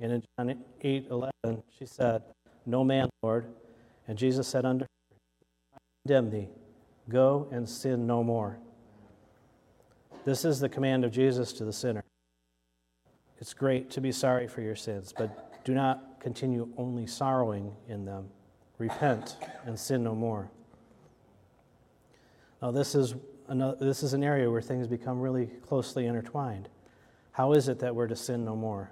And 0.00 0.12
in 0.12 0.22
John 0.38 0.64
8 0.80 1.06
11, 1.10 1.62
she 1.78 1.84
said, 1.84 2.22
no 2.66 2.82
man, 2.82 3.08
Lord. 3.22 3.46
And 4.08 4.18
Jesus 4.18 4.46
said 4.48 4.64
unto 4.64 4.84
her, 4.84 4.88
I 5.74 5.78
condemn 6.04 6.30
thee. 6.30 6.48
Go 7.08 7.48
and 7.52 7.68
sin 7.68 8.06
no 8.06 8.24
more. 8.24 8.58
This 10.24 10.44
is 10.44 10.58
the 10.58 10.68
command 10.68 11.04
of 11.04 11.12
Jesus 11.12 11.52
to 11.54 11.64
the 11.64 11.72
sinner. 11.72 12.02
It's 13.38 13.54
great 13.54 13.90
to 13.90 14.00
be 14.00 14.10
sorry 14.10 14.48
for 14.48 14.60
your 14.60 14.74
sins, 14.74 15.14
but 15.16 15.64
do 15.64 15.72
not 15.72 16.02
continue 16.20 16.68
only 16.76 17.06
sorrowing 17.06 17.72
in 17.88 18.04
them. 18.04 18.28
Repent 18.78 19.36
and 19.64 19.78
sin 19.78 20.02
no 20.02 20.14
more. 20.14 20.50
Now, 22.60 22.70
this 22.70 22.94
is, 22.94 23.14
another, 23.48 23.76
this 23.84 24.02
is 24.02 24.12
an 24.12 24.24
area 24.24 24.50
where 24.50 24.62
things 24.62 24.86
become 24.86 25.20
really 25.20 25.46
closely 25.66 26.06
intertwined. 26.06 26.68
How 27.32 27.52
is 27.52 27.68
it 27.68 27.78
that 27.80 27.94
we're 27.94 28.06
to 28.06 28.16
sin 28.16 28.44
no 28.44 28.56
more? 28.56 28.90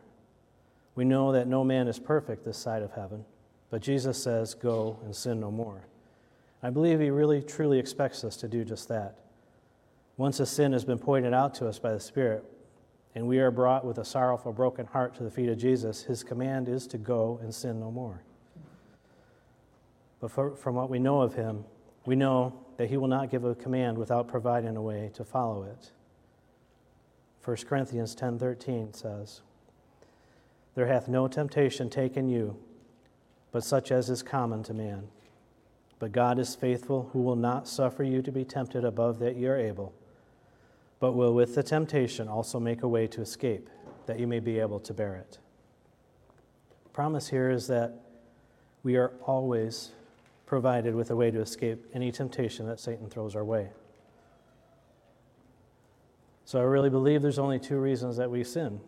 We 0.95 1.05
know 1.05 1.33
that 1.33 1.49
no 1.49 1.65
man 1.65 1.89
is 1.89 1.99
perfect 1.99 2.45
this 2.45 2.59
side 2.59 2.83
of 2.83 2.93
heaven. 2.93 3.25
But 3.71 3.83
Jesus 3.83 4.23
says, 4.23 4.55
Go 4.55 4.99
and 5.05 5.15
sin 5.15 5.41
no 5.41 5.51
more. 5.51 5.87
I 6.63 6.71
believe 6.71 7.01
he 7.01 7.11
really 7.11 7.43
truly 7.43 7.79
expects 7.79 8.25
us 8.25 8.37
to 8.39 8.49
do 8.49 8.65
just 8.65 8.89
that. 8.89 9.17
Once 10.17 10.39
a 10.41 10.47
sin 10.47 10.73
has 10.73 10.85
been 10.85 10.99
pointed 10.99 11.35
out 11.35 11.55
to 11.57 11.67
us 11.67 11.79
by 11.79 11.93
the 11.93 12.01
Spirit, 12.01 12.45
and 13.15 13.27
we 13.27 13.39
are 13.39 13.51
brought 13.51 13.85
with 13.85 13.99
a 13.99 14.05
sorrowful, 14.05 14.53
broken 14.53 14.87
heart 14.87 15.15
to 15.17 15.23
the 15.23 15.31
feet 15.31 15.49
of 15.49 15.59
Jesus, 15.59 16.03
his 16.03 16.23
command 16.23 16.69
is 16.69 16.87
to 16.89 16.99
go 16.99 17.39
and 17.43 17.55
sin 17.55 17.79
no 17.79 17.91
more. 17.91 18.23
But 20.21 20.31
for, 20.31 20.57
from 20.57 20.75
what 20.75 20.91
we 20.91 20.99
know 20.99 21.21
of 21.21 21.35
him, 21.35 21.65
we 22.07 22.17
know 22.17 22.55
that 22.77 22.89
he 22.89 22.97
will 22.97 23.09
not 23.09 23.31
give 23.31 23.45
a 23.45 23.55
command 23.55 23.99
without 23.99 24.27
providing 24.27 24.77
a 24.77 24.83
way 24.83 25.11
to 25.15 25.25
follow 25.25 25.63
it. 25.63 25.93
1 27.45 27.67
Corinthians 27.67 28.15
10:13 28.15 28.93
says, 28.93 29.43
"There 30.75 30.87
hath 30.87 31.09
no 31.09 31.29
temptation 31.29 31.91
taken 31.91 32.29
you 32.29 32.59
but 33.55 33.63
such 33.63 33.93
as 33.93 34.11
is 34.11 34.21
common 34.21 34.65
to 34.65 34.75
man. 34.75 35.07
But 36.01 36.11
God 36.11 36.41
is 36.41 36.57
faithful, 36.57 37.11
who 37.13 37.21
will 37.21 37.37
not 37.37 37.69
suffer 37.69 38.03
you 38.03 38.21
to 38.21 38.33
be 38.33 38.45
tempted 38.45 38.85
above 38.85 39.21
that 39.21 39.37
ye 39.37 39.47
are 39.47 39.57
able, 39.57 39.95
but 41.01 41.13
will 41.13 41.35
with 41.35 41.55
the 41.55 41.63
temptation 41.63 42.29
also 42.29 42.59
make 42.59 42.83
a 42.83 42.89
way 42.89 43.07
to 43.07 43.21
escape, 43.21 43.69
that 44.07 44.19
you 44.19 44.27
may 44.27 44.41
be 44.41 44.59
able 44.59 44.81
to 44.81 44.95
bear 44.95 45.15
it. 45.15 45.39
The 46.85 46.91
promise 46.91 47.29
here 47.29 47.51
is 47.51 47.67
that 47.69 48.01
we 48.83 48.97
are 48.97 49.13
always 49.23 49.93
provided 50.47 50.95
with 50.95 51.11
a 51.11 51.17
way 51.17 51.31
to 51.31 51.41
escape 51.41 51.87
any 51.95 52.13
temptation 52.13 52.67
that 52.67 52.79
Satan 52.79 53.09
throws 53.09 53.35
our 53.35 53.45
way. 53.45 53.71
So 56.45 56.61
I 56.61 56.63
really 56.63 56.91
believe 56.91 57.23
there's 57.23 57.39
only 57.39 57.59
two 57.59 57.79
reasons 57.79 58.17
that 58.19 58.31
we 58.31 58.45
sin. 58.45 58.81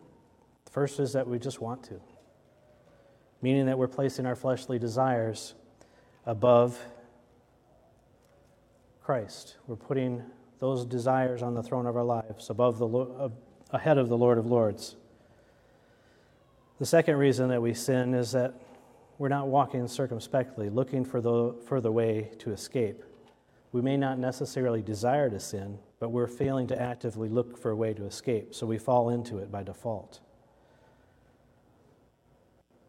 The 0.65 0.71
first 0.71 0.99
is 0.99 1.13
that 1.13 1.27
we 1.27 1.39
just 1.39 1.59
want 1.59 1.83
to 1.85 1.99
meaning 3.41 3.65
that 3.67 3.77
we're 3.77 3.87
placing 3.87 4.25
our 4.25 4.35
fleshly 4.35 4.79
desires 4.79 5.53
above 6.25 6.79
Christ. 9.01 9.57
We're 9.67 9.75
putting 9.75 10.23
those 10.59 10.85
desires 10.85 11.41
on 11.41 11.53
the 11.53 11.63
throne 11.63 11.85
of 11.85 11.95
our 11.95 12.03
lives, 12.03 12.49
above 12.49 12.79
the 12.79 13.31
ahead 13.71 13.97
of 13.97 14.09
the 14.09 14.17
Lord 14.17 14.37
of 14.37 14.45
Lords. 14.45 14.95
The 16.79 16.85
second 16.85 17.17
reason 17.17 17.49
that 17.49 17.61
we 17.61 17.73
sin 17.73 18.13
is 18.13 18.31
that 18.31 18.53
we're 19.17 19.29
not 19.29 19.47
walking 19.47 19.87
circumspectly, 19.87 20.69
looking 20.69 21.03
for 21.03 21.21
the, 21.21 21.55
for 21.65 21.81
the 21.81 21.91
way 21.91 22.31
to 22.39 22.51
escape. 22.51 23.03
We 23.71 23.81
may 23.81 23.97
not 23.97 24.19
necessarily 24.19 24.81
desire 24.81 25.29
to 25.29 25.39
sin, 25.39 25.79
but 25.99 26.09
we're 26.09 26.27
failing 26.27 26.67
to 26.67 26.79
actively 26.79 27.27
look 27.27 27.57
for 27.57 27.71
a 27.71 27.75
way 27.75 27.93
to 27.95 28.05
escape, 28.05 28.53
so 28.53 28.67
we 28.67 28.77
fall 28.77 29.09
into 29.09 29.39
it 29.39 29.51
by 29.51 29.63
default. 29.63 30.19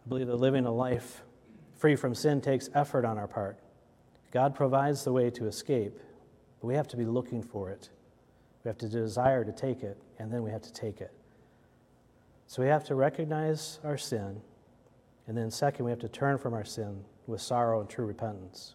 I 0.04 0.08
believe 0.08 0.26
that 0.26 0.36
living 0.36 0.66
a 0.66 0.72
life 0.72 1.22
free 1.76 1.96
from 1.96 2.14
sin 2.14 2.40
takes 2.40 2.68
effort 2.74 3.04
on 3.04 3.18
our 3.18 3.28
part. 3.28 3.58
God 4.30 4.54
provides 4.54 5.04
the 5.04 5.12
way 5.12 5.30
to 5.30 5.46
escape, 5.46 5.98
but 6.60 6.66
we 6.66 6.74
have 6.74 6.88
to 6.88 6.96
be 6.96 7.04
looking 7.04 7.42
for 7.42 7.70
it. 7.70 7.90
We 8.64 8.68
have 8.68 8.78
to 8.78 8.88
desire 8.88 9.44
to 9.44 9.52
take 9.52 9.82
it, 9.82 9.96
and 10.18 10.32
then 10.32 10.42
we 10.42 10.50
have 10.50 10.62
to 10.62 10.72
take 10.72 11.00
it. 11.00 11.12
So 12.46 12.62
we 12.62 12.68
have 12.68 12.84
to 12.84 12.94
recognize 12.94 13.78
our 13.84 13.98
sin, 13.98 14.40
and 15.26 15.36
then, 15.36 15.50
second, 15.50 15.84
we 15.84 15.90
have 15.90 16.00
to 16.00 16.08
turn 16.08 16.38
from 16.38 16.54
our 16.54 16.64
sin 16.64 17.04
with 17.26 17.40
sorrow 17.40 17.80
and 17.80 17.88
true 17.88 18.06
repentance. 18.06 18.74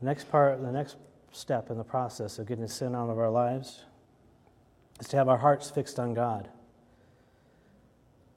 The 0.00 0.06
next 0.06 0.30
part, 0.30 0.60
the 0.62 0.70
next 0.70 0.96
step 1.32 1.70
in 1.70 1.78
the 1.78 1.84
process 1.84 2.38
of 2.38 2.46
getting 2.46 2.68
sin 2.68 2.94
out 2.94 3.10
of 3.10 3.18
our 3.18 3.30
lives 3.30 3.84
is 5.00 5.08
to 5.08 5.16
have 5.16 5.28
our 5.28 5.38
hearts 5.38 5.70
fixed 5.70 5.98
on 5.98 6.14
God. 6.14 6.48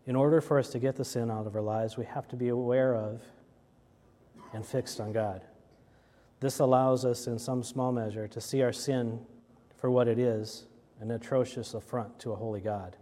In 0.05 0.15
order 0.15 0.41
for 0.41 0.57
us 0.57 0.69
to 0.69 0.79
get 0.79 0.95
the 0.95 1.05
sin 1.05 1.29
out 1.29 1.45
of 1.45 1.55
our 1.55 1.61
lives, 1.61 1.97
we 1.97 2.05
have 2.05 2.27
to 2.29 2.35
be 2.35 2.47
aware 2.47 2.95
of 2.95 3.21
and 4.53 4.65
fixed 4.65 4.99
on 4.99 5.11
God. 5.11 5.41
This 6.41 6.59
allows 6.59 7.05
us, 7.05 7.27
in 7.27 7.39
some 7.39 7.63
small 7.63 7.91
measure, 7.91 8.27
to 8.27 8.41
see 8.41 8.61
our 8.63 8.73
sin 8.73 9.19
for 9.77 9.89
what 9.89 10.07
it 10.07 10.19
is 10.19 10.65
an 10.99 11.11
atrocious 11.11 11.73
affront 11.73 12.19
to 12.19 12.31
a 12.31 12.35
holy 12.35 12.61
God. 12.61 12.95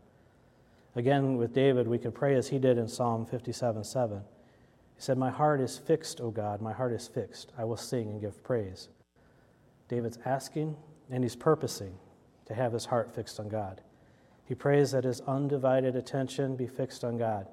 Again, 0.95 1.35
with 1.35 1.53
David, 1.53 1.87
we 1.87 1.97
could 1.97 2.15
pray 2.15 2.35
as 2.35 2.47
he 2.47 2.59
did 2.59 2.77
in 2.77 2.87
Psalm 2.87 3.25
57 3.25 3.83
7. 3.83 4.21
He 4.95 5.01
said, 5.01 5.17
My 5.17 5.29
heart 5.29 5.61
is 5.61 5.77
fixed, 5.77 6.21
O 6.21 6.31
God, 6.31 6.61
my 6.61 6.73
heart 6.73 6.93
is 6.93 7.07
fixed. 7.07 7.51
I 7.57 7.65
will 7.65 7.77
sing 7.77 8.09
and 8.09 8.21
give 8.21 8.43
praise. 8.43 8.89
David's 9.87 10.19
asking 10.25 10.75
and 11.09 11.23
he's 11.23 11.35
purposing 11.35 11.97
to 12.45 12.53
have 12.53 12.73
his 12.73 12.85
heart 12.85 13.13
fixed 13.13 13.39
on 13.39 13.49
God. 13.49 13.81
He 14.45 14.55
prays 14.55 14.91
that 14.91 15.03
his 15.03 15.21
undivided 15.21 15.95
attention 15.95 16.55
be 16.55 16.67
fixed 16.67 17.03
on 17.03 17.17
God. 17.17 17.47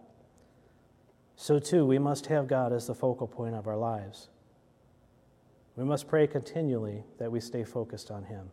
So, 1.36 1.58
too, 1.58 1.84
we 1.84 1.98
must 1.98 2.26
have 2.26 2.48
God 2.48 2.72
as 2.72 2.86
the 2.86 2.94
focal 2.94 3.26
point 3.26 3.54
of 3.54 3.66
our 3.66 3.76
lives. 3.76 4.28
We 5.76 5.84
must 5.84 6.08
pray 6.08 6.26
continually 6.26 7.04
that 7.18 7.30
we 7.30 7.40
stay 7.40 7.62
focused 7.62 8.10
on 8.10 8.24
Him. 8.24 8.50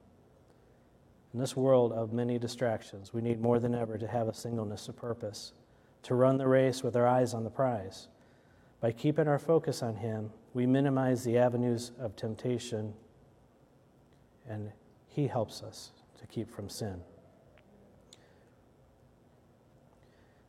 In 1.33 1.39
this 1.39 1.55
world 1.55 1.93
of 1.93 2.13
many 2.13 2.37
distractions, 2.37 3.13
we 3.13 3.21
need 3.21 3.41
more 3.41 3.59
than 3.59 3.73
ever 3.73 3.97
to 3.97 4.07
have 4.07 4.27
a 4.27 4.33
singleness 4.33 4.87
of 4.89 4.97
purpose, 4.97 5.53
to 6.03 6.15
run 6.15 6.37
the 6.37 6.47
race 6.47 6.83
with 6.83 6.95
our 6.95 7.07
eyes 7.07 7.33
on 7.33 7.43
the 7.43 7.49
prize. 7.49 8.09
By 8.81 8.91
keeping 8.91 9.27
our 9.27 9.39
focus 9.39 9.81
on 9.81 9.95
Him, 9.95 10.31
we 10.53 10.65
minimize 10.65 11.23
the 11.23 11.37
avenues 11.37 11.91
of 11.97 12.15
temptation, 12.15 12.93
and 14.47 14.71
He 15.07 15.27
helps 15.27 15.63
us 15.63 15.91
to 16.19 16.27
keep 16.27 16.53
from 16.53 16.67
sin. 16.69 17.01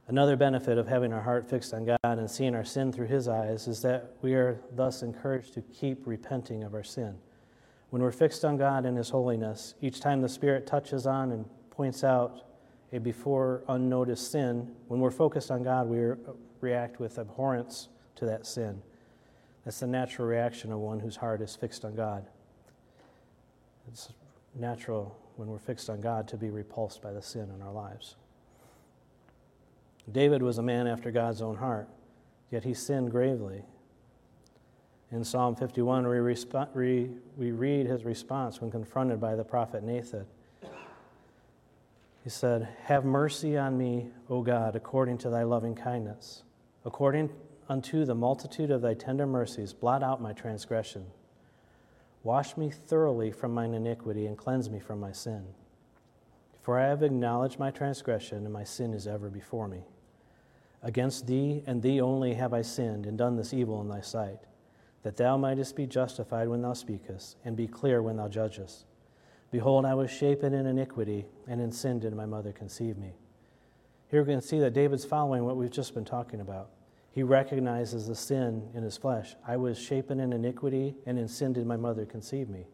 Another 0.07 0.37
benefit 0.37 0.77
of 0.77 0.87
having 0.87 1.13
our 1.13 1.23
heart 1.23 1.49
fixed 1.49 1.73
on 1.73 1.87
God 1.87 1.99
and 2.03 2.31
seeing 2.31 2.55
our 2.55 2.65
sin 2.65 2.93
through 2.93 3.07
His 3.07 3.27
eyes 3.27 3.67
is 3.67 3.81
that 3.83 4.11
we 4.21 4.35
are 4.35 4.61
thus 4.75 5.03
encouraged 5.03 5.55
to 5.55 5.63
keep 5.63 6.07
repenting 6.07 6.63
of 6.63 6.75
our 6.75 6.85
sin. 6.85 7.17
When 7.89 8.03
we're 8.03 8.13
fixed 8.13 8.45
on 8.45 8.59
God 8.59 8.85
and 8.85 8.99
His 8.99 9.11
holiness, 9.11 9.75
each 9.81 10.01
time 10.01 10.21
the 10.21 10.29
Spirit 10.29 10.67
touches 10.67 11.07
on 11.07 11.33
and 11.33 11.47
points 11.71 12.05
out 12.05 12.43
a 12.93 12.99
before 12.99 13.63
unnoticed 13.67 14.31
sin, 14.31 14.71
when 14.89 15.01
we're 15.01 15.11
focused 15.11 15.51
on 15.51 15.63
God, 15.63 15.89
we 15.89 16.15
react 16.61 17.01
with 17.01 17.19
abhorrence 17.19 17.89
to 18.17 18.27
that 18.27 18.47
sin. 18.47 18.83
That's 19.65 19.81
the 19.81 19.87
natural 19.87 20.29
reaction 20.29 20.71
of 20.71 20.79
one 20.81 21.01
whose 21.01 21.17
heart 21.17 21.41
is 21.41 21.57
fixed 21.57 21.85
on 21.85 21.95
God. 21.95 22.27
It's 23.89 24.13
natural 24.55 25.19
when 25.37 25.49
we're 25.49 25.59
fixed 25.59 25.89
on 25.89 26.01
God 26.01 26.29
to 26.29 26.37
be 26.37 26.51
repulsed 26.51 27.01
by 27.01 27.13
the 27.13 27.23
sin 27.23 27.51
in 27.55 27.63
our 27.63 27.73
lives. 27.73 28.17
David 30.11 30.43
was 30.43 30.59
a 30.59 30.63
man 30.63 30.87
after 30.87 31.11
God's 31.11 31.41
own 31.41 31.57
heart, 31.57 31.89
yet 32.51 32.65
he 32.65 32.75
sinned 32.75 33.11
gravely. 33.11 33.63
In 35.11 35.25
Psalm 35.25 35.55
51, 35.55 36.07
we, 36.07 36.17
resp- 36.17 36.75
we, 36.75 37.11
we 37.37 37.53
read 37.53 37.87
his 37.87 38.05
response 38.05 38.61
when 38.61 38.71
confronted 38.71 39.21
by 39.21 39.35
the 39.37 39.45
prophet 39.45 39.83
Nathan. 39.83 40.27
He 42.25 42.31
said, 42.31 42.69
Have 42.85 43.05
mercy 43.05 43.57
on 43.57 43.79
me, 43.79 44.09
O 44.29 44.43
God, 44.43 44.75
according 44.75 45.19
to 45.19 45.31
thy 45.31 45.43
loving 45.43 45.75
kindness. 45.75 46.43
According 46.85 47.31
unto 47.69 48.05
the 48.05 48.15
multitude 48.15 48.71
of 48.71 48.83
thy 48.83 48.95
tender 48.95 49.27
mercies, 49.27 49.73
blot 49.73 50.03
out 50.03 50.21
my 50.21 50.33
transgression. 50.33 51.07
Wash 52.23 52.57
me 52.57 52.71
thoroughly 52.71 53.31
from 53.31 53.53
mine 53.53 53.75
iniquity 53.75 54.27
and 54.27 54.37
cleanse 54.37 54.71
me 54.71 54.81
from 54.81 54.99
my 54.99 55.13
sin. 55.13 55.45
For 56.63 56.81
I 56.81 56.89
have 56.89 57.03
acknowledged 57.03 57.59
my 57.59 57.71
transgression, 57.71 58.39
and 58.39 58.53
my 58.53 58.65
sin 58.65 58.95
is 58.95 59.07
ever 59.07 59.29
before 59.29 59.69
me. 59.69 59.83
Against 60.85 61.27
thee 61.27 61.63
and 61.67 61.81
thee 61.81 61.99
only 62.03 62.35
have 62.35 62.53
I 62.53 62.61
sinned 62.61 63.07
and 63.07 63.17
done 63.17 63.37
this 63.37 63.55
evil 63.55 63.81
in 63.81 63.89
thy 63.89 64.03
sight, 64.03 64.41
that 65.03 65.17
thou 65.17 65.39
mightest 65.39 65.77
be 65.77 65.87
justified 65.87 66.47
when 66.47 66.61
thou 66.61 66.75
speakest, 66.75 67.39
and 67.43 67.57
be 67.57 67.67
clear 67.67 68.03
when 68.03 68.17
thou 68.17 68.29
judgest. 68.29 68.85
Behold, 69.51 69.87
I 69.87 69.95
was 69.95 70.11
shapen 70.11 70.53
in 70.53 70.67
iniquity, 70.67 71.25
and 71.49 71.59
in 71.59 71.73
sin 71.73 72.01
did 72.01 72.15
my 72.15 72.27
mother 72.27 72.53
conceive 72.53 72.99
me. 72.99 73.15
Here 74.11 74.23
we 74.23 74.33
can 74.33 74.43
see 74.43 74.61
that 74.61 74.75
David's 74.75 75.07
following 75.07 75.45
what 75.45 75.57
we've 75.57 75.71
just 75.71 75.95
been 75.95 76.05
talking 76.05 76.41
about. 76.41 76.69
He 77.11 77.23
recognizes 77.23 78.07
the 78.07 78.15
sin 78.15 78.69
in 78.75 78.83
his 78.83 78.99
flesh. 78.99 79.37
I 79.47 79.57
was 79.57 79.79
shapen 79.79 80.21
in 80.21 80.35
iniquity, 80.35 80.97
and 81.07 81.19
in 81.19 81.29
sin 81.29 81.55
did 81.55 81.67
my 81.67 81.77
mother 81.77 82.05
conceive 82.05 82.51
me. 82.51 82.67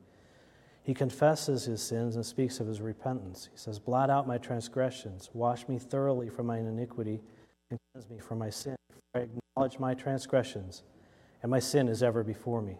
He 0.82 0.94
confesses 0.94 1.66
his 1.66 1.80
sins 1.80 2.16
and 2.16 2.26
speaks 2.26 2.58
of 2.58 2.66
his 2.66 2.80
repentance. 2.80 3.48
He 3.52 3.58
says, 3.58 3.78
Blot 3.78 4.10
out 4.10 4.26
my 4.26 4.38
transgressions, 4.38 5.30
wash 5.32 5.68
me 5.68 5.78
thoroughly 5.78 6.28
from 6.28 6.46
mine 6.46 6.66
iniquity 6.66 7.20
and 7.70 7.78
cleanse 7.92 8.10
me 8.10 8.18
from 8.18 8.38
my 8.38 8.50
sin. 8.50 8.76
For 9.12 9.20
I 9.20 9.24
acknowledge 9.24 9.78
my 9.78 9.94
transgressions, 9.94 10.82
and 11.42 11.50
my 11.50 11.58
sin 11.58 11.88
is 11.88 12.02
ever 12.02 12.22
before 12.22 12.62
me. 12.62 12.76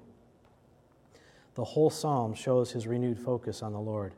The 1.54 1.64
whole 1.64 1.90
psalm 1.90 2.35
shows 2.35 2.73
his 2.73 2.87
renewed 2.87 3.18
focus 3.18 3.62
on 3.62 3.73
the 3.73 3.80
Lord. 3.80 4.14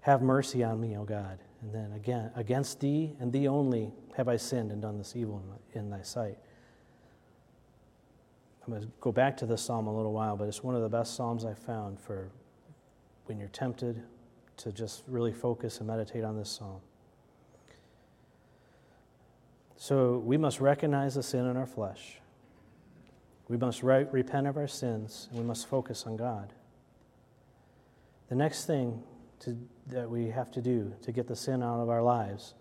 Have 0.00 0.22
mercy 0.22 0.62
on 0.62 0.80
me, 0.80 0.96
O 0.96 1.04
God. 1.04 1.38
And 1.62 1.72
then 1.72 1.92
again, 1.92 2.30
against 2.36 2.80
thee 2.80 3.16
and 3.18 3.32
thee 3.32 3.48
only 3.48 3.92
have 4.16 4.28
I 4.28 4.36
sinned 4.36 4.70
and 4.70 4.80
done 4.82 4.98
this 4.98 5.16
evil 5.16 5.42
in 5.72 5.90
thy 5.90 6.02
sight. 6.02 6.38
I'm 8.66 8.72
going 8.72 8.82
to 8.82 8.88
go 9.00 9.12
back 9.12 9.36
to 9.38 9.46
this 9.46 9.62
psalm 9.62 9.86
a 9.86 9.96
little 9.96 10.12
while, 10.12 10.36
but 10.36 10.48
it's 10.48 10.62
one 10.62 10.74
of 10.74 10.82
the 10.82 10.88
best 10.88 11.14
psalms 11.14 11.44
I've 11.44 11.58
found 11.58 12.00
for 12.00 12.30
when 13.26 13.38
you're 13.38 13.48
tempted 13.48 14.02
to 14.58 14.72
just 14.72 15.04
really 15.06 15.32
focus 15.32 15.78
and 15.78 15.86
meditate 15.86 16.24
on 16.24 16.36
this 16.36 16.50
psalm. 16.50 16.80
So 19.76 20.18
we 20.18 20.36
must 20.36 20.60
recognize 20.60 21.14
the 21.14 21.22
sin 21.22 21.46
in 21.46 21.56
our 21.56 21.66
flesh. 21.66 22.18
We 23.48 23.56
must 23.56 23.82
re- 23.82 24.06
repent 24.10 24.46
of 24.46 24.56
our 24.56 24.66
sins, 24.66 25.28
and 25.30 25.38
we 25.38 25.44
must 25.44 25.68
focus 25.68 26.04
on 26.06 26.16
God. 26.16 26.52
The 28.28 28.34
next 28.34 28.64
thing 28.64 29.02
to, 29.40 29.56
that 29.88 30.10
we 30.10 30.28
have 30.28 30.50
to 30.52 30.62
do 30.62 30.94
to 31.02 31.12
get 31.12 31.28
the 31.28 31.36
sin 31.36 31.62
out 31.62 31.80
of 31.80 31.88
our 31.88 32.02
lives 32.02 32.54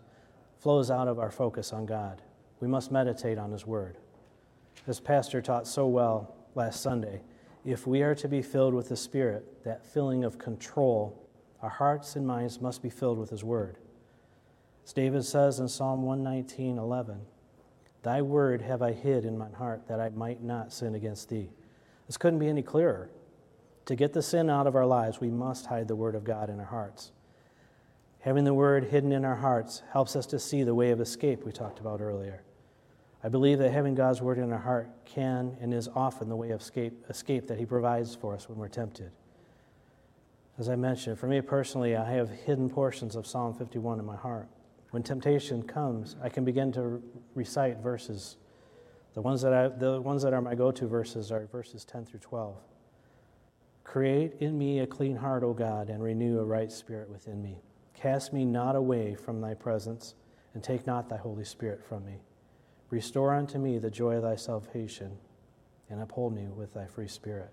flows 0.60 0.92
out 0.92 1.08
of 1.08 1.20
our 1.20 1.32
focus 1.32 1.74
on 1.74 1.86
God. 1.86 2.22
We 2.60 2.68
must 2.68 2.92
meditate 2.92 3.38
on 3.38 3.52
His 3.52 3.66
Word. 3.66 3.98
As 4.88 5.00
Pastor 5.00 5.42
taught 5.42 5.68
so 5.68 5.88
well 5.88 6.36
last 6.54 6.82
Sunday, 6.82 7.22
if 7.64 7.88
we 7.88 8.04
are 8.04 8.16
to 8.16 8.28
be 8.28 8.42
filled 8.42 8.74
with 8.74 8.90
the 8.90 8.96
Spirit, 8.96 9.64
that 9.64 9.86
filling 9.86 10.24
of 10.24 10.38
control, 10.38 11.28
our 11.62 11.70
hearts 11.70 12.16
and 12.16 12.28
minds 12.28 12.62
must 12.62 12.84
be 12.84 12.90
filled 12.90 13.18
with 13.18 13.32
His 13.32 13.44
Word. 13.44 13.78
As 14.86 14.94
David 14.94 15.26
says 15.26 15.60
in 15.60 15.68
Psalm 15.68 16.04
119 16.04 16.78
11, 16.78 17.22
Thy 18.04 18.22
word 18.22 18.62
have 18.62 18.84
I 18.84 18.92
hid 18.92 19.26
in 19.26 19.36
mine 19.36 19.54
heart 19.54 19.88
that 19.88 20.00
I 20.00 20.10
might 20.10 20.44
not 20.44 20.72
sin 20.72 20.94
against 20.94 21.30
thee. 21.30 21.50
This 22.06 22.18
couldn't 22.18 22.38
be 22.38 22.48
any 22.48 22.62
clearer. 22.62 23.10
To 23.88 23.96
get 23.96 24.14
the 24.14 24.22
sin 24.22 24.48
out 24.48 24.68
of 24.68 24.76
our 24.76 24.86
lives, 24.86 25.20
we 25.20 25.32
must 25.32 25.66
hide 25.66 25.88
the 25.88 25.96
word 25.96 26.14
of 26.14 26.24
God 26.24 26.52
in 26.52 26.60
our 26.60 26.68
hearts. 26.68 27.12
Having 28.20 28.44
the 28.44 28.54
word 28.54 28.86
hidden 28.86 29.12
in 29.12 29.26
our 29.26 29.36
hearts 29.36 29.82
helps 29.92 30.16
us 30.16 30.28
to 30.28 30.40
see 30.40 30.64
the 30.64 30.76
way 30.76 30.92
of 30.92 31.02
escape 31.02 31.44
we 31.44 31.52
talked 31.52 31.80
about 31.80 32.00
earlier. 32.00 32.44
I 33.24 33.30
believe 33.30 33.58
that 33.58 33.72
having 33.72 33.96
God's 33.96 34.22
word 34.22 34.38
in 34.38 34.52
our 34.52 34.60
heart 34.60 34.90
can 35.06 35.58
and 35.60 35.74
is 35.74 35.90
often 35.96 36.30
the 36.30 36.36
way 36.36 36.52
of 36.52 36.62
escape, 36.62 37.06
escape 37.10 37.48
that 37.48 37.58
He 37.58 37.66
provides 37.66 38.14
for 38.14 38.36
us 38.36 38.48
when 38.48 38.60
we're 38.60 38.68
tempted. 38.68 39.10
As 40.60 40.70
I 40.70 40.76
mentioned, 40.76 41.18
for 41.18 41.26
me 41.26 41.42
personally, 41.42 41.96
I 41.96 42.12
have 42.12 42.30
hidden 42.30 42.70
portions 42.70 43.16
of 43.16 43.26
Psalm 43.26 43.56
51 43.56 44.00
in 44.00 44.06
my 44.06 44.16
heart. 44.16 44.48
When 44.96 45.04
temptation 45.04 45.62
comes, 45.62 46.16
I 46.24 46.30
can 46.30 46.46
begin 46.46 46.72
to 46.72 47.04
recite 47.34 47.80
verses. 47.80 48.38
The 49.14 49.22
ones 49.22 49.42
that, 49.42 49.52
I, 49.52 49.68
the 49.68 50.00
ones 50.00 50.24
that 50.24 50.32
are 50.34 50.42
my 50.42 50.56
go 50.56 50.72
to 50.72 50.88
verses 50.88 51.34
are 51.34 51.46
verses 51.48 51.84
10 51.84 52.06
through 52.06 52.22
12. 52.22 52.56
Create 53.84 54.36
in 54.40 54.58
me 54.58 54.80
a 54.80 54.88
clean 54.88 55.18
heart, 55.18 55.44
O 55.44 55.52
God, 55.52 55.90
and 55.90 56.02
renew 56.02 56.40
a 56.40 56.46
right 56.46 56.72
spirit 56.72 57.10
within 57.10 57.42
me. 57.42 57.58
Cast 57.94 58.32
me 58.32 58.46
not 58.46 58.78
away 58.78 59.16
from 59.16 59.42
thy 59.42 59.54
presence, 59.54 60.16
and 60.54 60.64
take 60.64 60.88
not 60.88 61.10
thy 61.10 61.18
Holy 61.18 61.44
Spirit 61.44 61.84
from 61.84 62.06
me. 62.06 62.22
Restore 62.90 63.34
unto 63.34 63.58
me 63.58 63.78
the 63.78 63.92
joy 63.92 64.16
of 64.16 64.24
thy 64.24 64.38
salvation, 64.38 65.18
and 65.90 66.02
uphold 66.02 66.34
me 66.34 66.48
with 66.48 66.74
thy 66.74 66.86
free 66.86 67.10
spirit. 67.10 67.52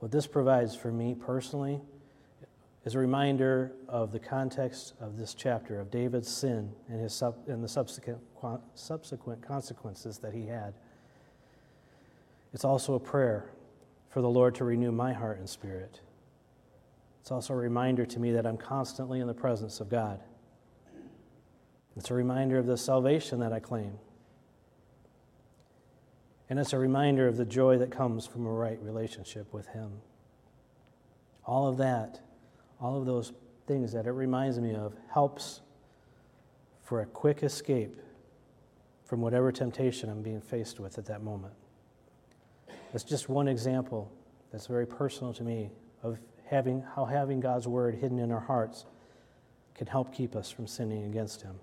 What 0.00 0.12
this 0.12 0.26
provides 0.26 0.76
for 0.76 0.92
me 0.92 1.14
personally 1.14 1.80
is 2.84 2.94
a 2.94 2.98
reminder 2.98 3.72
of 3.88 4.10
the 4.10 4.18
context 4.18 4.94
of 5.00 5.16
this 5.16 5.34
chapter 5.34 5.78
of 5.78 5.90
David's 5.90 6.28
sin 6.28 6.72
and, 6.88 7.00
his 7.00 7.12
sub, 7.14 7.36
and 7.46 7.62
the 7.62 7.68
subsequent, 7.68 8.18
subsequent 8.74 9.40
consequences 9.46 10.18
that 10.18 10.32
he 10.32 10.46
had. 10.46 10.74
It's 12.52 12.64
also 12.64 12.94
a 12.94 13.00
prayer 13.00 13.50
for 14.08 14.20
the 14.20 14.28
Lord 14.28 14.54
to 14.56 14.64
renew 14.64 14.90
my 14.90 15.12
heart 15.12 15.38
and 15.38 15.48
spirit. 15.48 16.00
It's 17.20 17.30
also 17.30 17.54
a 17.54 17.56
reminder 17.56 18.04
to 18.04 18.18
me 18.18 18.32
that 18.32 18.46
I'm 18.46 18.56
constantly 18.56 19.20
in 19.20 19.28
the 19.28 19.34
presence 19.34 19.80
of 19.80 19.88
God. 19.88 20.20
It's 21.96 22.10
a 22.10 22.14
reminder 22.14 22.58
of 22.58 22.66
the 22.66 22.76
salvation 22.76 23.38
that 23.40 23.52
I 23.52 23.60
claim. 23.60 23.98
And 26.50 26.58
it's 26.58 26.72
a 26.72 26.78
reminder 26.78 27.28
of 27.28 27.36
the 27.36 27.44
joy 27.44 27.78
that 27.78 27.90
comes 27.90 28.26
from 28.26 28.44
a 28.44 28.50
right 28.50 28.78
relationship 28.82 29.52
with 29.52 29.68
Him. 29.68 29.92
All 31.46 31.68
of 31.68 31.76
that 31.78 32.20
all 32.82 32.98
of 32.98 33.06
those 33.06 33.32
things 33.66 33.92
that 33.92 34.06
it 34.06 34.10
reminds 34.10 34.58
me 34.58 34.74
of 34.74 34.92
helps 35.12 35.60
for 36.82 37.00
a 37.00 37.06
quick 37.06 37.42
escape 37.42 37.96
from 39.04 39.20
whatever 39.20 39.52
temptation 39.52 40.10
I'm 40.10 40.22
being 40.22 40.40
faced 40.40 40.80
with 40.80 40.98
at 40.98 41.06
that 41.06 41.22
moment. 41.22 41.54
That's 42.90 43.04
just 43.04 43.28
one 43.28 43.46
example 43.46 44.10
that's 44.50 44.66
very 44.66 44.86
personal 44.86 45.32
to 45.34 45.44
me 45.44 45.70
of 46.02 46.18
having 46.44 46.82
how 46.94 47.04
having 47.04 47.40
God's 47.40 47.68
word 47.68 47.94
hidden 47.94 48.18
in 48.18 48.32
our 48.32 48.40
hearts 48.40 48.84
can 49.74 49.86
help 49.86 50.14
keep 50.14 50.34
us 50.34 50.50
from 50.50 50.66
sinning 50.66 51.04
against 51.04 51.42
him. 51.42 51.58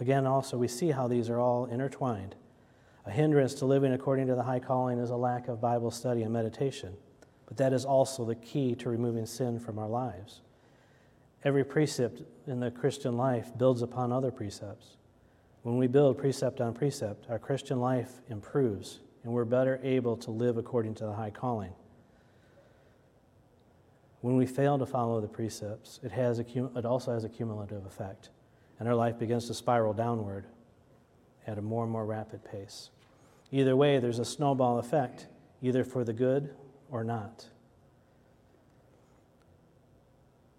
Again, 0.00 0.26
also, 0.26 0.56
we 0.56 0.68
see 0.68 0.92
how 0.92 1.08
these 1.08 1.28
are 1.28 1.40
all 1.40 1.66
intertwined. 1.66 2.36
A 3.04 3.10
hindrance 3.10 3.54
to 3.54 3.66
living 3.66 3.92
according 3.92 4.28
to 4.28 4.34
the 4.34 4.44
high 4.44 4.60
calling 4.60 4.98
is 4.98 5.10
a 5.10 5.16
lack 5.16 5.48
of 5.48 5.60
Bible 5.60 5.90
study 5.90 6.22
and 6.22 6.32
meditation. 6.32 6.94
But 7.48 7.56
that 7.56 7.72
is 7.72 7.86
also 7.86 8.26
the 8.26 8.34
key 8.34 8.74
to 8.76 8.90
removing 8.90 9.24
sin 9.26 9.58
from 9.58 9.78
our 9.78 9.88
lives. 9.88 10.42
Every 11.44 11.64
precept 11.64 12.22
in 12.46 12.60
the 12.60 12.70
Christian 12.70 13.16
life 13.16 13.56
builds 13.56 13.80
upon 13.80 14.12
other 14.12 14.30
precepts. 14.30 14.98
When 15.62 15.78
we 15.78 15.86
build 15.86 16.18
precept 16.18 16.60
on 16.60 16.74
precept, 16.74 17.26
our 17.30 17.38
Christian 17.38 17.80
life 17.80 18.20
improves 18.28 19.00
and 19.24 19.32
we're 19.32 19.44
better 19.44 19.80
able 19.82 20.16
to 20.16 20.30
live 20.30 20.56
according 20.56 20.94
to 20.96 21.04
the 21.04 21.12
high 21.12 21.30
calling. 21.30 21.72
When 24.20 24.36
we 24.36 24.46
fail 24.46 24.78
to 24.78 24.86
follow 24.86 25.20
the 25.20 25.28
precepts, 25.28 26.00
it, 26.02 26.12
has 26.12 26.38
a, 26.38 26.44
it 26.76 26.84
also 26.84 27.12
has 27.12 27.24
a 27.24 27.28
cumulative 27.28 27.86
effect, 27.86 28.30
and 28.78 28.88
our 28.88 28.94
life 28.94 29.18
begins 29.18 29.46
to 29.46 29.54
spiral 29.54 29.92
downward 29.92 30.46
at 31.46 31.58
a 31.58 31.62
more 31.62 31.84
and 31.84 31.92
more 31.92 32.04
rapid 32.04 32.44
pace. 32.44 32.90
Either 33.52 33.76
way, 33.76 33.98
there's 33.98 34.18
a 34.18 34.24
snowball 34.24 34.78
effect, 34.78 35.26
either 35.62 35.84
for 35.84 36.04
the 36.04 36.12
good 36.12 36.54
or 36.90 37.04
not. 37.04 37.46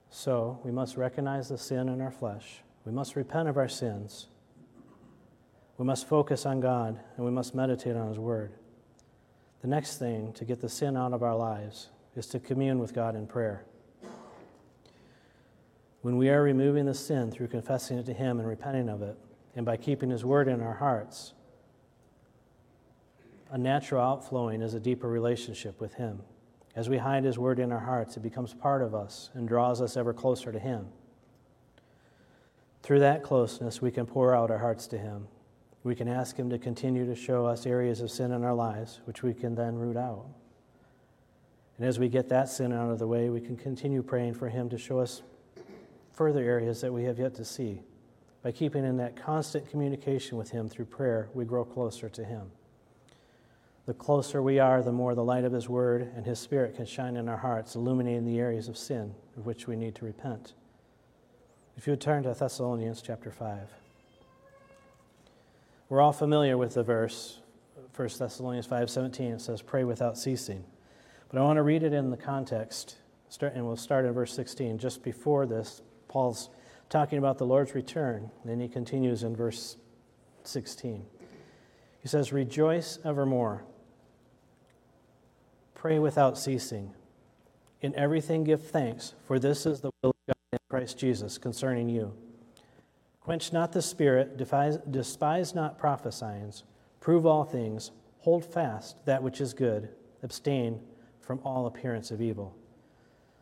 So 0.10 0.60
we 0.64 0.72
must 0.72 0.98
recognize 0.98 1.50
the 1.50 1.58
sin 1.58 1.88
in 1.90 2.02
our 2.02 2.12
flesh. 2.12 2.62
We 2.86 2.92
must 2.92 3.16
repent 3.16 3.48
of 3.48 3.58
our 3.58 3.70
sins. 3.70 4.28
We 5.78 5.86
must 5.86 6.08
focus 6.08 6.46
on 6.46 6.60
God 6.60 7.00
and 7.16 7.26
we 7.26 7.32
must 7.32 7.56
meditate 7.56 7.96
on 7.96 8.10
His 8.10 8.20
Word. 8.20 8.52
The 9.62 9.68
next 9.68 9.98
thing 9.98 10.34
to 10.34 10.46
get 10.46 10.62
the 10.62 10.70
sin 10.70 10.98
out 10.98 11.14
of 11.14 11.24
our 11.24 11.36
lives 11.36 11.90
is 12.16 12.28
to 12.28 12.40
commune 12.40 12.80
with 12.80 12.94
God 12.94 13.16
in 13.16 13.28
prayer. 13.28 13.66
When 16.02 16.18
we 16.18 16.30
are 16.30 16.42
removing 16.42 16.86
the 16.86 16.94
sin 16.94 17.32
through 17.32 17.48
confessing 17.48 17.98
it 17.98 18.06
to 18.06 18.14
Him 18.14 18.40
and 18.40 18.48
repenting 18.48 18.90
of 18.90 19.02
it, 19.02 19.18
and 19.56 19.66
by 19.66 19.78
keeping 19.78 20.10
His 20.10 20.24
Word 20.24 20.48
in 20.48 20.62
our 20.62 20.76
hearts, 20.76 21.34
a 23.52 23.58
natural 23.58 24.02
outflowing 24.02 24.62
is 24.62 24.74
a 24.74 24.80
deeper 24.80 25.08
relationship 25.08 25.82
with 25.82 25.96
Him. 25.96 26.22
As 26.76 26.88
we 26.88 26.98
hide 26.98 27.24
His 27.24 27.40
Word 27.40 27.60
in 27.60 27.72
our 27.72 27.80
hearts, 27.80 28.16
it 28.16 28.22
becomes 28.22 28.54
part 28.54 28.82
of 28.82 28.94
us 28.94 29.32
and 29.34 29.48
draws 29.48 29.82
us 29.82 29.98
ever 29.98 30.14
closer 30.14 30.52
to 30.52 30.60
Him. 30.60 30.88
Through 32.84 33.00
that 33.00 33.24
closeness, 33.24 33.82
we 33.82 33.92
can 33.92 34.06
pour 34.06 34.36
out 34.36 34.52
our 34.52 34.60
hearts 34.60 34.88
to 34.88 34.98
Him. 34.98 35.28
We 35.84 35.96
can 35.96 36.08
ask 36.08 36.38
Him 36.38 36.50
to 36.52 36.60
continue 36.60 37.06
to 37.06 37.16
show 37.16 37.46
us 37.46 37.66
areas 37.66 38.02
of 38.02 38.12
sin 38.12 38.32
in 38.32 38.44
our 38.44 38.54
lives, 38.54 39.02
which 39.06 39.24
we 39.24 39.34
can 39.34 39.56
then 39.56 39.76
root 39.76 39.98
out. 39.98 40.26
And 41.78 41.88
as 41.88 41.98
we 41.98 42.10
get 42.10 42.30
that 42.30 42.50
sin 42.50 42.72
out 42.72 42.92
of 42.92 43.00
the 43.00 43.08
way, 43.08 43.30
we 43.30 43.42
can 43.42 43.56
continue 43.56 44.04
praying 44.04 44.36
for 44.36 44.50
Him 44.50 44.70
to 44.70 44.78
show 44.78 45.00
us 45.00 45.24
further 46.12 46.44
areas 46.44 46.82
that 46.82 46.94
we 46.94 47.06
have 47.06 47.18
yet 47.18 47.34
to 47.36 47.46
see. 47.46 47.82
By 48.44 48.52
keeping 48.52 48.86
in 48.86 48.98
that 48.98 49.16
constant 49.16 49.70
communication 49.70 50.38
with 50.38 50.52
Him 50.52 50.70
through 50.70 50.86
prayer, 50.86 51.30
we 51.34 51.46
grow 51.46 51.66
closer 51.66 52.10
to 52.10 52.24
Him. 52.24 52.52
The 53.90 53.96
closer 53.96 54.44
we 54.44 54.60
are, 54.60 54.84
the 54.84 54.92
more 54.92 55.16
the 55.16 55.24
light 55.24 55.46
of 55.46 55.52
His 55.52 55.68
Word 55.68 56.12
and 56.16 56.24
His 56.24 56.38
Spirit 56.38 56.76
can 56.76 56.86
shine 56.86 57.18
in 57.18 57.28
our 57.28 57.38
hearts, 57.38 57.74
illuminating 57.74 58.24
the 58.24 58.38
areas 58.38 58.68
of 58.68 58.78
sin 58.78 59.16
of 59.36 59.48
which 59.48 59.66
we 59.66 59.76
need 59.76 59.96
to 59.96 60.06
repent. 60.06 60.54
If 61.76 61.88
you 61.88 61.94
would 61.94 62.00
turn 62.00 62.22
to 62.22 62.36
Thessalonians 62.36 63.02
chapter 63.02 63.32
5. 63.32 63.74
We're 65.90 66.02
all 66.02 66.14
familiar 66.14 66.56
with 66.56 66.76
the 66.76 66.84
verse, 66.84 67.40
1 67.96 68.20
Thessalonians 68.20 68.68
5:17. 68.68 69.34
It 69.34 69.42
says, 69.42 69.64
"Pray 69.64 69.84
without 69.84 70.20
ceasing." 70.20 70.66
But 71.28 71.40
I 71.40 71.44
want 71.44 71.58
to 71.58 71.64
read 71.64 71.82
it 71.82 71.92
in 71.92 72.12
the 72.12 72.16
context, 72.18 73.00
and 73.42 73.66
we'll 73.66 73.76
start 73.76 74.06
in 74.06 74.12
verse 74.12 74.34
16. 74.34 74.78
Just 74.78 75.02
before 75.02 75.48
this, 75.48 75.82
Paul's 76.08 76.52
talking 76.90 77.18
about 77.18 77.40
the 77.40 77.48
Lord's 77.48 77.74
return, 77.74 78.30
and 78.44 78.52
then 78.52 78.60
he 78.60 78.70
continues 78.70 79.24
in 79.24 79.36
verse 79.36 79.78
16. 80.44 81.08
He 82.02 82.08
says, 82.08 82.32
Rejoice 82.32 83.00
evermore, 83.04 83.64
pray 85.80 85.98
without 85.98 86.38
ceasing. 86.38 86.94
In 87.80 87.96
everything 87.96 88.44
give 88.44 88.68
thanks, 88.68 89.16
for 89.26 89.40
this 89.40 89.66
is 89.66 89.80
the 89.80 89.90
will 90.04 90.10
of 90.10 90.16
God 90.28 90.36
in 90.52 90.60
Christ 90.70 90.98
Jesus 90.98 91.38
concerning 91.38 91.88
you. 91.88 92.14
Quench 93.22 93.54
not 93.54 93.72
the 93.72 93.82
spirit, 93.82 94.36
despise 94.92 95.56
not 95.56 95.80
prophesying, 95.80 96.52
prove 97.00 97.26
all 97.26 97.46
things, 97.46 97.92
hold 98.18 98.44
fast 98.44 99.06
that 99.06 99.24
which 99.24 99.40
is 99.40 99.54
good, 99.54 99.88
abstain 100.22 100.82
from 101.22 101.40
all 101.46 101.66
appearance 101.66 102.12
of 102.12 102.22
evil. 102.22 102.54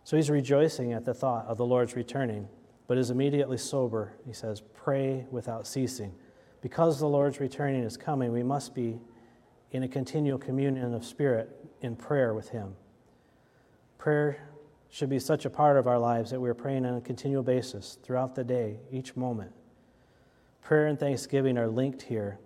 So 0.03 0.15
he's 0.15 0.29
rejoicing 0.29 0.93
at 0.93 1.05
the 1.05 1.15
thought 1.15 1.47
of 1.47 1.57
the 1.57 1.65
Lord's 1.65 1.95
returning, 1.95 2.47
but 2.85 2.99
is 2.99 3.09
immediately 3.09 3.57
sober. 3.57 4.13
He 4.27 4.33
says, 4.33 4.61
Pray 4.75 5.25
without 5.31 5.65
ceasing. 5.65 6.13
Because 6.61 6.99
the 6.99 7.09
Lord's 7.09 7.39
returning 7.39 7.83
is 7.83 7.97
coming, 7.97 8.31
we 8.31 8.43
must 8.43 8.75
be 8.75 8.99
in 9.71 9.81
a 9.81 9.87
continual 9.87 10.37
communion 10.37 10.93
of 10.93 11.03
spirit 11.03 11.66
in 11.81 11.95
prayer 11.95 12.33
with 12.33 12.49
Him. 12.49 12.75
Prayer 13.97 14.47
should 14.89 15.09
be 15.09 15.19
such 15.19 15.45
a 15.45 15.49
part 15.49 15.77
of 15.77 15.87
our 15.87 15.99
lives 15.99 16.31
that 16.31 16.39
we're 16.39 16.53
praying 16.53 16.85
on 16.85 16.95
a 16.95 17.01
continual 17.01 17.43
basis 17.43 17.97
throughout 18.03 18.35
the 18.35 18.43
day, 18.43 18.79
each 18.91 19.15
moment. 19.15 19.51
Prayer 20.61 20.87
and 20.87 20.99
thanksgiving 20.99 21.57
are 21.57 21.67
linked 21.67 22.03
here. 22.03 22.39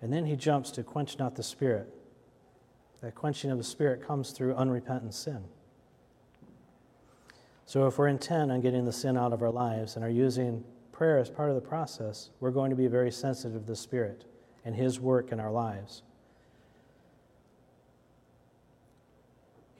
And 0.00 0.12
then 0.12 0.26
he 0.26 0.36
jumps 0.36 0.70
to 0.72 0.82
quench 0.82 1.18
not 1.18 1.36
the 1.36 1.42
spirit. 1.42 1.92
That 3.00 3.14
quenching 3.14 3.50
of 3.50 3.58
the 3.58 3.64
spirit 3.64 4.06
comes 4.06 4.30
through 4.30 4.54
unrepentant 4.54 5.14
sin. 5.14 5.44
So 7.66 7.86
if 7.86 7.98
we're 7.98 8.08
intent 8.08 8.52
on 8.52 8.60
getting 8.60 8.84
the 8.84 8.92
sin 8.92 9.16
out 9.16 9.32
of 9.32 9.42
our 9.42 9.50
lives 9.50 9.96
and 9.96 10.04
are 10.04 10.10
using 10.10 10.64
prayer 10.92 11.18
as 11.18 11.30
part 11.30 11.48
of 11.48 11.54
the 11.54 11.60
process, 11.60 12.30
we're 12.40 12.50
going 12.50 12.70
to 12.70 12.76
be 12.76 12.86
very 12.86 13.10
sensitive 13.10 13.62
to 13.62 13.66
the 13.66 13.76
Spirit 13.76 14.24
and 14.64 14.74
His 14.74 15.00
work 15.00 15.32
in 15.32 15.40
our 15.40 15.50
lives. 15.50 16.02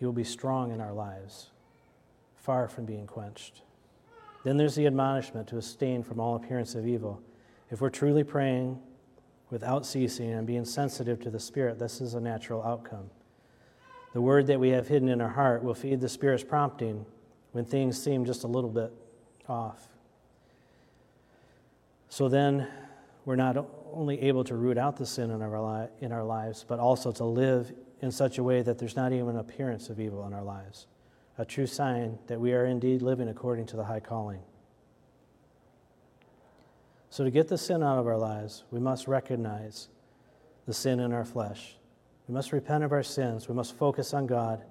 Will 0.05 0.13
be 0.13 0.23
strong 0.23 0.71
in 0.71 0.83
our 0.83 0.93
lives, 0.93 1.51
far 2.37 2.69
from 2.69 2.85
being 2.85 3.07
quenched. 3.07 3.63
Then 4.45 4.59
there's 4.59 4.75
the 4.75 4.87
admonishment 4.87 5.49
to 5.49 5.57
abstain 5.57 6.03
from 6.03 6.21
all 6.21 6.37
appearance 6.37 6.75
of 6.75 6.87
evil. 6.87 7.23
If 7.71 7.81
we're 7.81 7.89
truly 7.89 8.23
praying 8.23 8.79
without 9.49 9.87
ceasing 9.87 10.31
and 10.31 10.47
being 10.47 10.67
sensitive 10.67 11.21
to 11.21 11.31
the 11.31 11.41
Spirit, 11.41 11.79
this 11.79 12.03
is 12.03 12.13
a 12.13 12.21
natural 12.21 12.63
outcome. 12.63 13.09
The 14.13 14.21
word 14.21 14.47
that 14.49 14.61
we 14.61 14.69
have 14.71 14.89
hidden 14.89 15.09
in 15.09 15.23
our 15.23 15.31
heart 15.31 15.65
will 15.65 15.73
feed 15.73 16.03
the 16.03 16.09
Spirit's 16.11 16.45
prompting 16.45 17.07
when 17.53 17.65
things 17.65 18.01
seem 18.01 18.27
just 18.27 18.45
a 18.45 18.49
little 18.49 18.69
bit 18.69 18.93
off. 19.49 19.89
So 22.11 22.29
then 22.29 22.69
we're 23.25 23.37
not 23.37 23.57
only 23.91 24.21
able 24.21 24.45
to 24.45 24.55
root 24.55 24.77
out 24.77 24.99
the 24.99 25.07
sin 25.07 25.31
in 25.31 25.41
our, 25.41 25.61
li- 25.63 25.89
in 26.03 26.13
our 26.13 26.25
lives, 26.25 26.63
but 26.69 26.79
also 26.79 27.11
to 27.13 27.25
live 27.25 27.73
in 28.05 28.13
such 28.13 28.37
a 28.37 28.43
way 28.43 28.61
that 28.61 28.79
there's 28.79 28.97
not 28.97 29.15
even 29.15 29.31
an 29.31 29.39
appearance 29.39 29.89
of 29.89 29.99
evil 29.99 30.27
in 30.27 30.35
our 30.35 30.43
lives. 30.43 30.87
A 31.39 31.45
true 31.45 31.67
sign 31.67 32.19
that 32.27 32.39
we 32.39 32.53
are 32.53 32.67
indeed 32.67 33.01
living 33.01 33.29
according 33.29 33.65
to 33.67 33.77
the 33.77 33.85
high 33.85 34.01
calling. 34.01 34.41
So, 37.09 37.25
to 37.25 37.31
get 37.31 37.49
the 37.49 37.57
sin 37.57 37.83
out 37.83 37.99
of 37.99 38.07
our 38.07 38.19
lives, 38.19 38.65
we 38.71 38.79
must 38.79 39.09
recognize 39.09 39.89
the 40.67 40.75
sin 40.75 41.01
in 41.01 41.15
our 41.15 41.25
flesh. 41.25 41.77
We 42.29 42.35
must 42.35 42.53
repent 42.53 42.85
of 42.85 42.93
our 42.93 43.03
sins. 43.03 43.49
We 43.49 43.55
must 43.55 43.75
focus 43.75 44.13
on 44.13 44.27
God. 44.27 44.63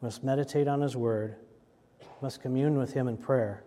We 0.00 0.06
must 0.06 0.22
meditate 0.22 0.68
on 0.68 0.82
His 0.82 0.94
Word. 0.94 1.36
We 2.00 2.06
must 2.20 2.42
commune 2.42 2.76
with 2.76 2.92
Him 2.92 3.08
in 3.08 3.16
prayer. 3.16 3.64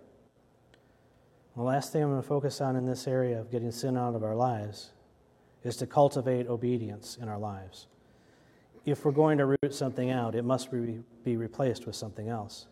The 1.55 1.63
last 1.63 1.91
thing 1.91 2.03
I'm 2.03 2.09
going 2.11 2.21
to 2.21 2.27
focus 2.27 2.61
on 2.61 2.75
in 2.75 2.85
this 2.85 3.07
area 3.07 3.39
of 3.39 3.49
getting 3.49 3.71
sin 3.71 3.97
out 3.97 4.13
of 4.13 4.23
our 4.23 4.35
lives 4.35 4.91
is 5.63 5.75
to 5.77 5.87
cultivate 5.87 6.47
obedience 6.47 7.17
in 7.19 7.29
our 7.29 7.39
lives. 7.39 7.87
If 8.85 9.03
we're 9.03 9.11
going 9.11 9.37
to 9.39 9.45
root 9.45 9.73
something 9.73 10.11
out, 10.11 10.35
it 10.35 10.43
must 10.43 10.69
be, 10.71 11.37
replaced 11.37 11.85
with 11.85 11.95
something 11.95 12.29
else. 12.29 12.67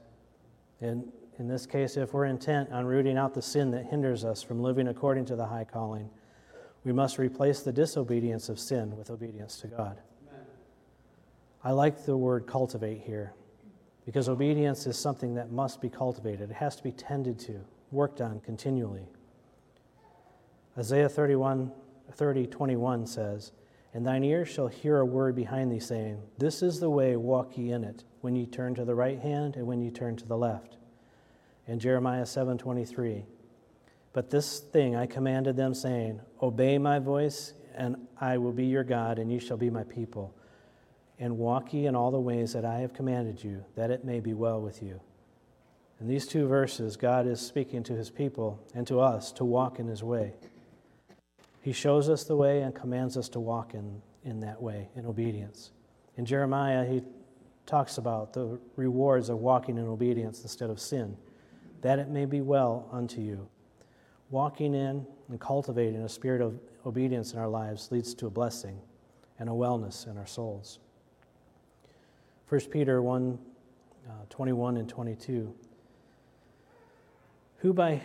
And 0.80 1.12
in 1.39 1.47
this 1.47 1.65
case, 1.65 1.97
if 1.97 2.13
we're 2.13 2.26
intent 2.26 2.71
on 2.71 2.86
rooting 2.86 3.17
out 3.17 3.34
the 3.34 3.41
sin 3.41 3.71
that 3.71 3.86
hinders 3.86 4.23
us 4.23 4.43
from 4.43 4.62
living 4.62 4.88
according 4.88 5.26
to 5.26 5.36
the 5.36 5.45
high 5.45 5.63
calling, 5.63 6.10
we 6.84 6.93
must 6.93 7.17
replace 7.17 7.62
the 7.62 7.71
disobedience 7.71 8.49
of 8.49 8.60
sin 8.60 8.95
with 8.95 9.10
obedience 9.10 9.58
to 9.62 9.67
God. 9.67 9.99
Amen. 10.30 10.45
I 11.63 11.71
like 11.71 12.06
the 12.06 12.15
word 12.15 12.45
cultivate 12.45 13.02
here 13.02 13.34
because 14.06 14.30
obedience 14.30 14.86
is 14.86 14.97
something 14.99 15.34
that 15.36 15.52
must 15.52 15.82
be 15.82 15.89
cultivated, 15.89 16.52
it 16.52 16.56
has 16.56 16.76
to 16.76 16.84
be 16.84 16.91
tended 16.91 17.39
to 17.39 17.62
worked 17.93 18.19
on 18.19 18.39
continually. 18.41 19.08
Isaiah 20.78 21.08
31, 21.08 21.71
30, 22.12 22.47
21 22.47 23.08
says, 23.08 23.52
And 23.94 24.06
thine 24.06 24.24
ears 24.24 24.50
shall 24.50 24.68
hear 24.68 24.98
a 24.98 25.06
word 25.06 25.36
behind 25.36 25.72
thee, 25.72 25.80
saying, 25.80 26.22
This 26.40 26.64
is 26.64 26.80
the 26.80 26.90
way, 26.90 27.16
walk 27.16 27.58
ye 27.58 27.72
in 27.72 27.84
it, 27.84 28.04
when 28.22 28.36
ye 28.36 28.48
turn 28.48 28.74
to 28.76 28.86
the 28.86 28.96
right 28.96 29.20
hand 29.20 29.56
and 29.56 29.68
when 29.68 29.82
ye 29.82 29.92
turn 29.92 30.16
to 30.16 30.26
the 30.26 30.38
left. 30.38 30.78
And 31.68 31.80
Jeremiah 31.80 32.26
7, 32.26 32.58
23, 32.58 33.26
But 34.12 34.32
this 34.32 34.60
thing 34.60 34.96
I 34.96 35.06
commanded 35.06 35.56
them, 35.56 35.76
saying, 35.76 36.22
Obey 36.42 36.80
my 36.80 36.98
voice, 36.98 37.54
and 37.76 38.08
I 38.20 38.38
will 38.40 38.52
be 38.52 38.66
your 38.66 38.84
God, 38.84 39.20
and 39.20 39.32
ye 39.32 39.40
shall 39.40 39.58
be 39.58 39.70
my 39.70 39.84
people. 39.84 40.34
And 41.20 41.38
walk 41.38 41.72
ye 41.74 41.86
in 41.86 41.96
all 41.96 42.10
the 42.10 42.20
ways 42.20 42.54
that 42.54 42.66
I 42.66 42.80
have 42.80 42.94
commanded 42.94 43.44
you, 43.44 43.64
that 43.76 43.92
it 43.92 44.04
may 44.04 44.20
be 44.20 44.34
well 44.34 44.60
with 44.60 44.82
you. 44.82 45.00
In 46.00 46.08
these 46.08 46.28
two 46.28 46.48
verses, 46.48 46.98
God 46.98 47.28
is 47.28 47.40
speaking 47.40 47.84
to 47.84 47.94
his 47.94 48.10
people 48.10 48.60
and 48.74 48.86
to 48.88 49.00
us 49.00 49.32
to 49.34 49.46
walk 49.46 49.80
in 49.80 49.88
his 49.88 50.04
way. 50.04 50.34
He 51.63 51.71
shows 51.71 52.10
us 52.10 52.26
the 52.26 52.36
way 52.36 52.62
and 52.62 52.76
commands 52.76 53.15
us 53.15 53.30
to 53.30 53.39
walk 53.39 53.73
in, 53.73 54.02
in 54.26 54.41
that 54.41 54.62
way, 54.62 54.89
in 54.97 55.06
obedience. 55.06 55.71
In 56.17 56.26
Jeremiah, 56.26 56.86
he 56.86 57.02
talks 57.65 57.97
about 57.97 58.34
the 58.34 58.60
rewards 58.76 59.30
of 59.30 59.38
walking 59.38 59.78
in 59.78 59.88
obedience 59.88 60.43
instead 60.43 60.69
of 60.69 60.78
sin, 60.78 61.15
that 61.82 61.99
it 61.99 62.10
may 62.10 62.26
be 62.26 62.41
well 62.41 62.89
unto 62.91 63.21
you. 63.21 63.47
Walking 64.30 64.76
in 64.76 65.08
and 65.30 65.39
cultivating 65.39 66.02
a 66.02 66.10
spirit 66.10 66.41
of 66.41 66.60
obedience 66.86 67.32
in 67.32 67.39
our 67.39 67.47
lives 67.47 67.93
leads 67.93 68.13
to 68.15 68.28
a 68.28 68.30
blessing 68.30 68.78
and 69.39 69.47
a 69.47 69.54
wellness 69.54 70.06
in 70.06 70.17
our 70.17 70.28
souls. 70.28 70.80
1 72.49 72.60
Peter 72.71 73.02
1 73.02 73.39
uh, 74.06 74.12
21 74.30 74.76
and 74.76 74.89
22 74.89 75.54
who 77.60 77.71
by 77.71 78.02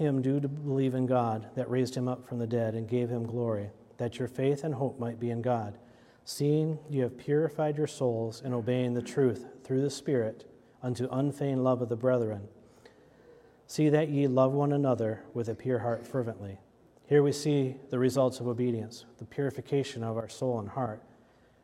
him 0.00 0.22
do 0.22 0.40
to 0.40 0.48
believe 0.48 0.94
in 0.94 1.06
God 1.06 1.50
that 1.54 1.70
raised 1.70 1.94
him 1.94 2.08
up 2.08 2.26
from 2.26 2.38
the 2.38 2.46
dead 2.46 2.74
and 2.74 2.88
gave 2.88 3.10
him 3.10 3.26
glory, 3.26 3.70
that 3.98 4.18
your 4.18 4.26
faith 4.26 4.64
and 4.64 4.74
hope 4.74 4.98
might 4.98 5.20
be 5.20 5.30
in 5.30 5.42
God, 5.42 5.78
seeing 6.24 6.78
you 6.88 7.02
have 7.02 7.18
purified 7.18 7.76
your 7.76 7.86
souls 7.86 8.40
in 8.42 8.54
obeying 8.54 8.94
the 8.94 9.02
truth 9.02 9.46
through 9.62 9.82
the 9.82 9.90
Spirit 9.90 10.50
unto 10.82 11.06
unfeigned 11.12 11.62
love 11.62 11.82
of 11.82 11.90
the 11.90 11.96
brethren. 11.96 12.48
See 13.66 13.90
that 13.90 14.08
ye 14.08 14.26
love 14.26 14.52
one 14.52 14.72
another 14.72 15.22
with 15.34 15.48
a 15.48 15.54
pure 15.54 15.80
heart 15.80 16.06
fervently. 16.06 16.58
Here 17.06 17.22
we 17.22 17.32
see 17.32 17.76
the 17.90 17.98
results 17.98 18.40
of 18.40 18.48
obedience, 18.48 19.04
the 19.18 19.26
purification 19.26 20.02
of 20.02 20.16
our 20.16 20.28
soul 20.28 20.58
and 20.58 20.70
heart, 20.70 21.02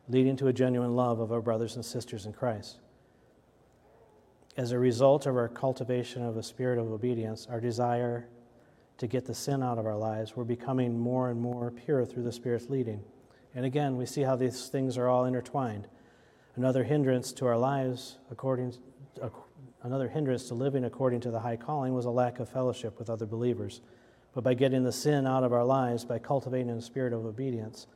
leading 0.08 0.36
to 0.36 0.48
a 0.48 0.52
genuine 0.52 0.94
love 0.94 1.20
of 1.20 1.32
our 1.32 1.40
brothers 1.40 1.74
and 1.74 1.84
sisters 1.84 2.26
in 2.26 2.32
Christ. 2.32 2.80
As 4.56 4.72
a 4.72 4.78
result 4.78 5.26
of 5.26 5.36
our 5.36 5.48
cultivation 5.48 6.22
of 6.22 6.38
a 6.38 6.42
spirit 6.42 6.78
of 6.78 6.90
obedience, 6.90 7.46
our 7.50 7.60
desire 7.60 8.26
to 8.96 9.06
get 9.06 9.26
the 9.26 9.34
sin 9.34 9.62
out 9.62 9.76
of 9.76 9.84
our 9.84 9.96
lives, 9.96 10.34
we're 10.34 10.44
becoming 10.44 10.98
more 10.98 11.28
and 11.28 11.38
more 11.38 11.70
pure 11.70 12.06
through 12.06 12.22
the 12.22 12.32
Spirit's 12.32 12.70
leading. 12.70 13.02
And 13.54 13.66
again, 13.66 13.98
we 13.98 14.06
see 14.06 14.22
how 14.22 14.34
these 14.34 14.68
things 14.68 14.96
are 14.96 15.08
all 15.08 15.26
intertwined. 15.26 15.88
Another 16.54 16.84
hindrance 16.84 17.32
to 17.32 17.46
our 17.46 17.58
lives, 17.58 18.16
according 18.30 18.74
uh, 19.20 19.28
another 19.82 20.08
hindrance 20.08 20.48
to 20.48 20.54
living 20.54 20.84
according 20.84 21.20
to 21.20 21.30
the 21.30 21.40
high 21.40 21.56
calling, 21.56 21.92
was 21.92 22.06
a 22.06 22.10
lack 22.10 22.40
of 22.40 22.48
fellowship 22.48 22.98
with 22.98 23.10
other 23.10 23.26
believers. 23.26 23.82
But 24.34 24.42
by 24.42 24.54
getting 24.54 24.84
the 24.84 24.92
sin 24.92 25.26
out 25.26 25.44
of 25.44 25.52
our 25.52 25.64
lives, 25.64 26.06
by 26.06 26.18
cultivating 26.18 26.70
a 26.70 26.80
spirit 26.80 27.12
of 27.12 27.26
obedience, 27.26 27.86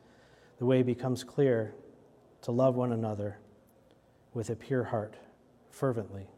the 0.58 0.66
way 0.66 0.82
becomes 0.82 1.24
clear 1.24 1.74
to 2.42 2.52
love 2.52 2.74
one 2.74 2.92
another 2.92 3.38
with 4.34 4.50
a 4.50 4.56
pure 4.56 4.84
heart, 4.84 5.16
fervently. 5.70 6.28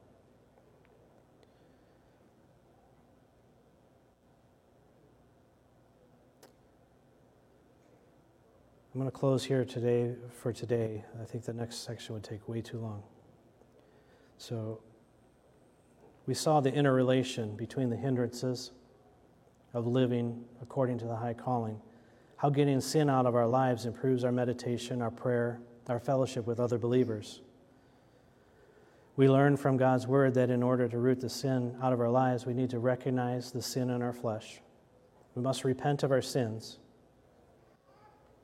I'm 8.95 9.01
going 9.01 9.11
to 9.11 9.19
close 9.19 9.43
here 9.43 9.65
today 9.65 10.13
for 10.43 10.53
today. 10.53 11.03
I 11.19 11.25
think 11.25 11.47
the 11.47 11.55
next 11.55 11.77
section 11.77 12.15
would 12.15 12.23
take 12.23 12.47
way 12.47 12.61
too 12.61 12.79
long. 12.79 13.03
So, 14.37 14.81
we 16.27 16.35
saw 16.35 16.61
the 16.61 16.71
interrelation 16.71 17.57
between 17.57 17.89
the 17.89 17.97
hindrances 17.97 18.73
of 19.73 19.87
living 19.87 20.45
according 20.61 20.99
to 20.99 21.07
the 21.07 21.17
high 21.17 21.33
calling, 21.33 21.81
how 22.37 22.51
getting 22.51 22.83
sin 22.83 23.09
out 23.09 23.25
of 23.25 23.35
our 23.35 23.47
lives 23.47 23.87
improves 23.87 24.25
our 24.25 24.33
meditation, 24.33 25.01
our 25.01 25.11
prayer, 25.11 25.59
our 25.89 25.99
fellowship 25.99 26.47
with 26.47 26.61
other 26.61 26.77
believers. 26.77 27.41
We 29.17 29.27
learn 29.27 29.57
from 29.57 29.79
God's 29.79 30.07
word 30.07 30.35
that 30.35 30.51
in 30.51 30.63
order 30.63 30.87
to 30.87 30.99
root 30.99 31.21
the 31.21 31.31
sin 31.31 31.77
out 31.83 31.95
of 31.95 32.01
our 32.01 32.11
lives, 32.11 32.45
we 32.45 32.53
need 32.53 32.69
to 32.71 32.79
recognize 32.79 33.53
the 33.53 33.63
sin 33.63 33.89
in 33.89 34.03
our 34.03 34.13
flesh. 34.13 34.61
We 35.35 35.41
must 35.41 35.65
repent 35.65 36.03
of 36.03 36.13
our 36.13 36.21
sins. 36.21 36.79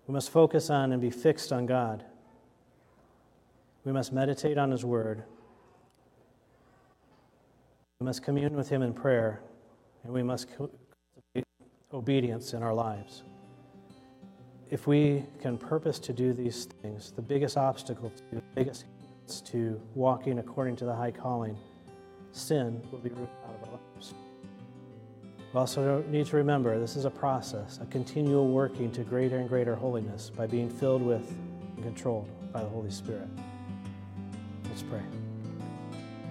We 0.08 0.14
must 0.14 0.30
focus 0.30 0.70
on 0.70 0.92
and 0.92 1.02
be 1.02 1.10
fixed 1.10 1.52
on 1.52 1.66
God. 1.66 2.02
We 3.84 3.92
must 3.92 4.10
meditate 4.10 4.56
on 4.56 4.70
His 4.70 4.84
word. 4.84 5.22
We 8.00 8.06
must 8.06 8.22
commune 8.22 8.56
with 8.56 8.70
Him 8.70 8.80
in 8.80 8.94
prayer, 8.94 9.42
and 10.02 10.12
we 10.12 10.22
must 10.22 10.48
cultivate 10.48 11.44
obedience 11.92 12.54
in 12.54 12.62
our 12.62 12.72
lives. 12.72 13.22
If 14.70 14.86
we 14.86 15.24
can 15.42 15.58
purpose 15.58 15.98
to 16.00 16.12
do 16.14 16.32
these 16.32 16.64
things, 16.64 17.12
the 17.12 17.22
biggest 17.22 17.58
obstacle, 17.58 18.10
to, 18.10 18.36
the 18.36 18.42
biggest 18.54 18.86
to 19.46 19.80
walking 19.94 20.38
according 20.38 20.76
to 20.76 20.86
the 20.86 20.94
high 20.94 21.10
calling, 21.10 21.56
sin 22.32 22.80
will 22.90 22.98
be 22.98 23.10
rooted 23.10 23.28
out 23.46 23.54
of 23.62 23.68
our 23.68 23.78
lives. 23.94 24.14
We 25.52 25.60
also 25.60 26.02
need 26.08 26.26
to 26.26 26.36
remember 26.36 26.78
this 26.78 26.96
is 26.96 27.06
a 27.06 27.10
process, 27.10 27.78
a 27.80 27.86
continual 27.86 28.48
working 28.48 28.90
to 28.92 29.02
greater 29.02 29.38
and 29.38 29.48
greater 29.48 29.74
holiness 29.74 30.30
by 30.30 30.46
being 30.46 30.68
filled 30.68 31.02
with 31.02 31.30
and 31.76 31.82
controlled 31.82 32.28
by 32.52 32.62
the 32.62 32.68
Holy 32.68 32.90
Spirit. 32.90 33.28
Let's 34.64 34.82
pray. 34.82 35.17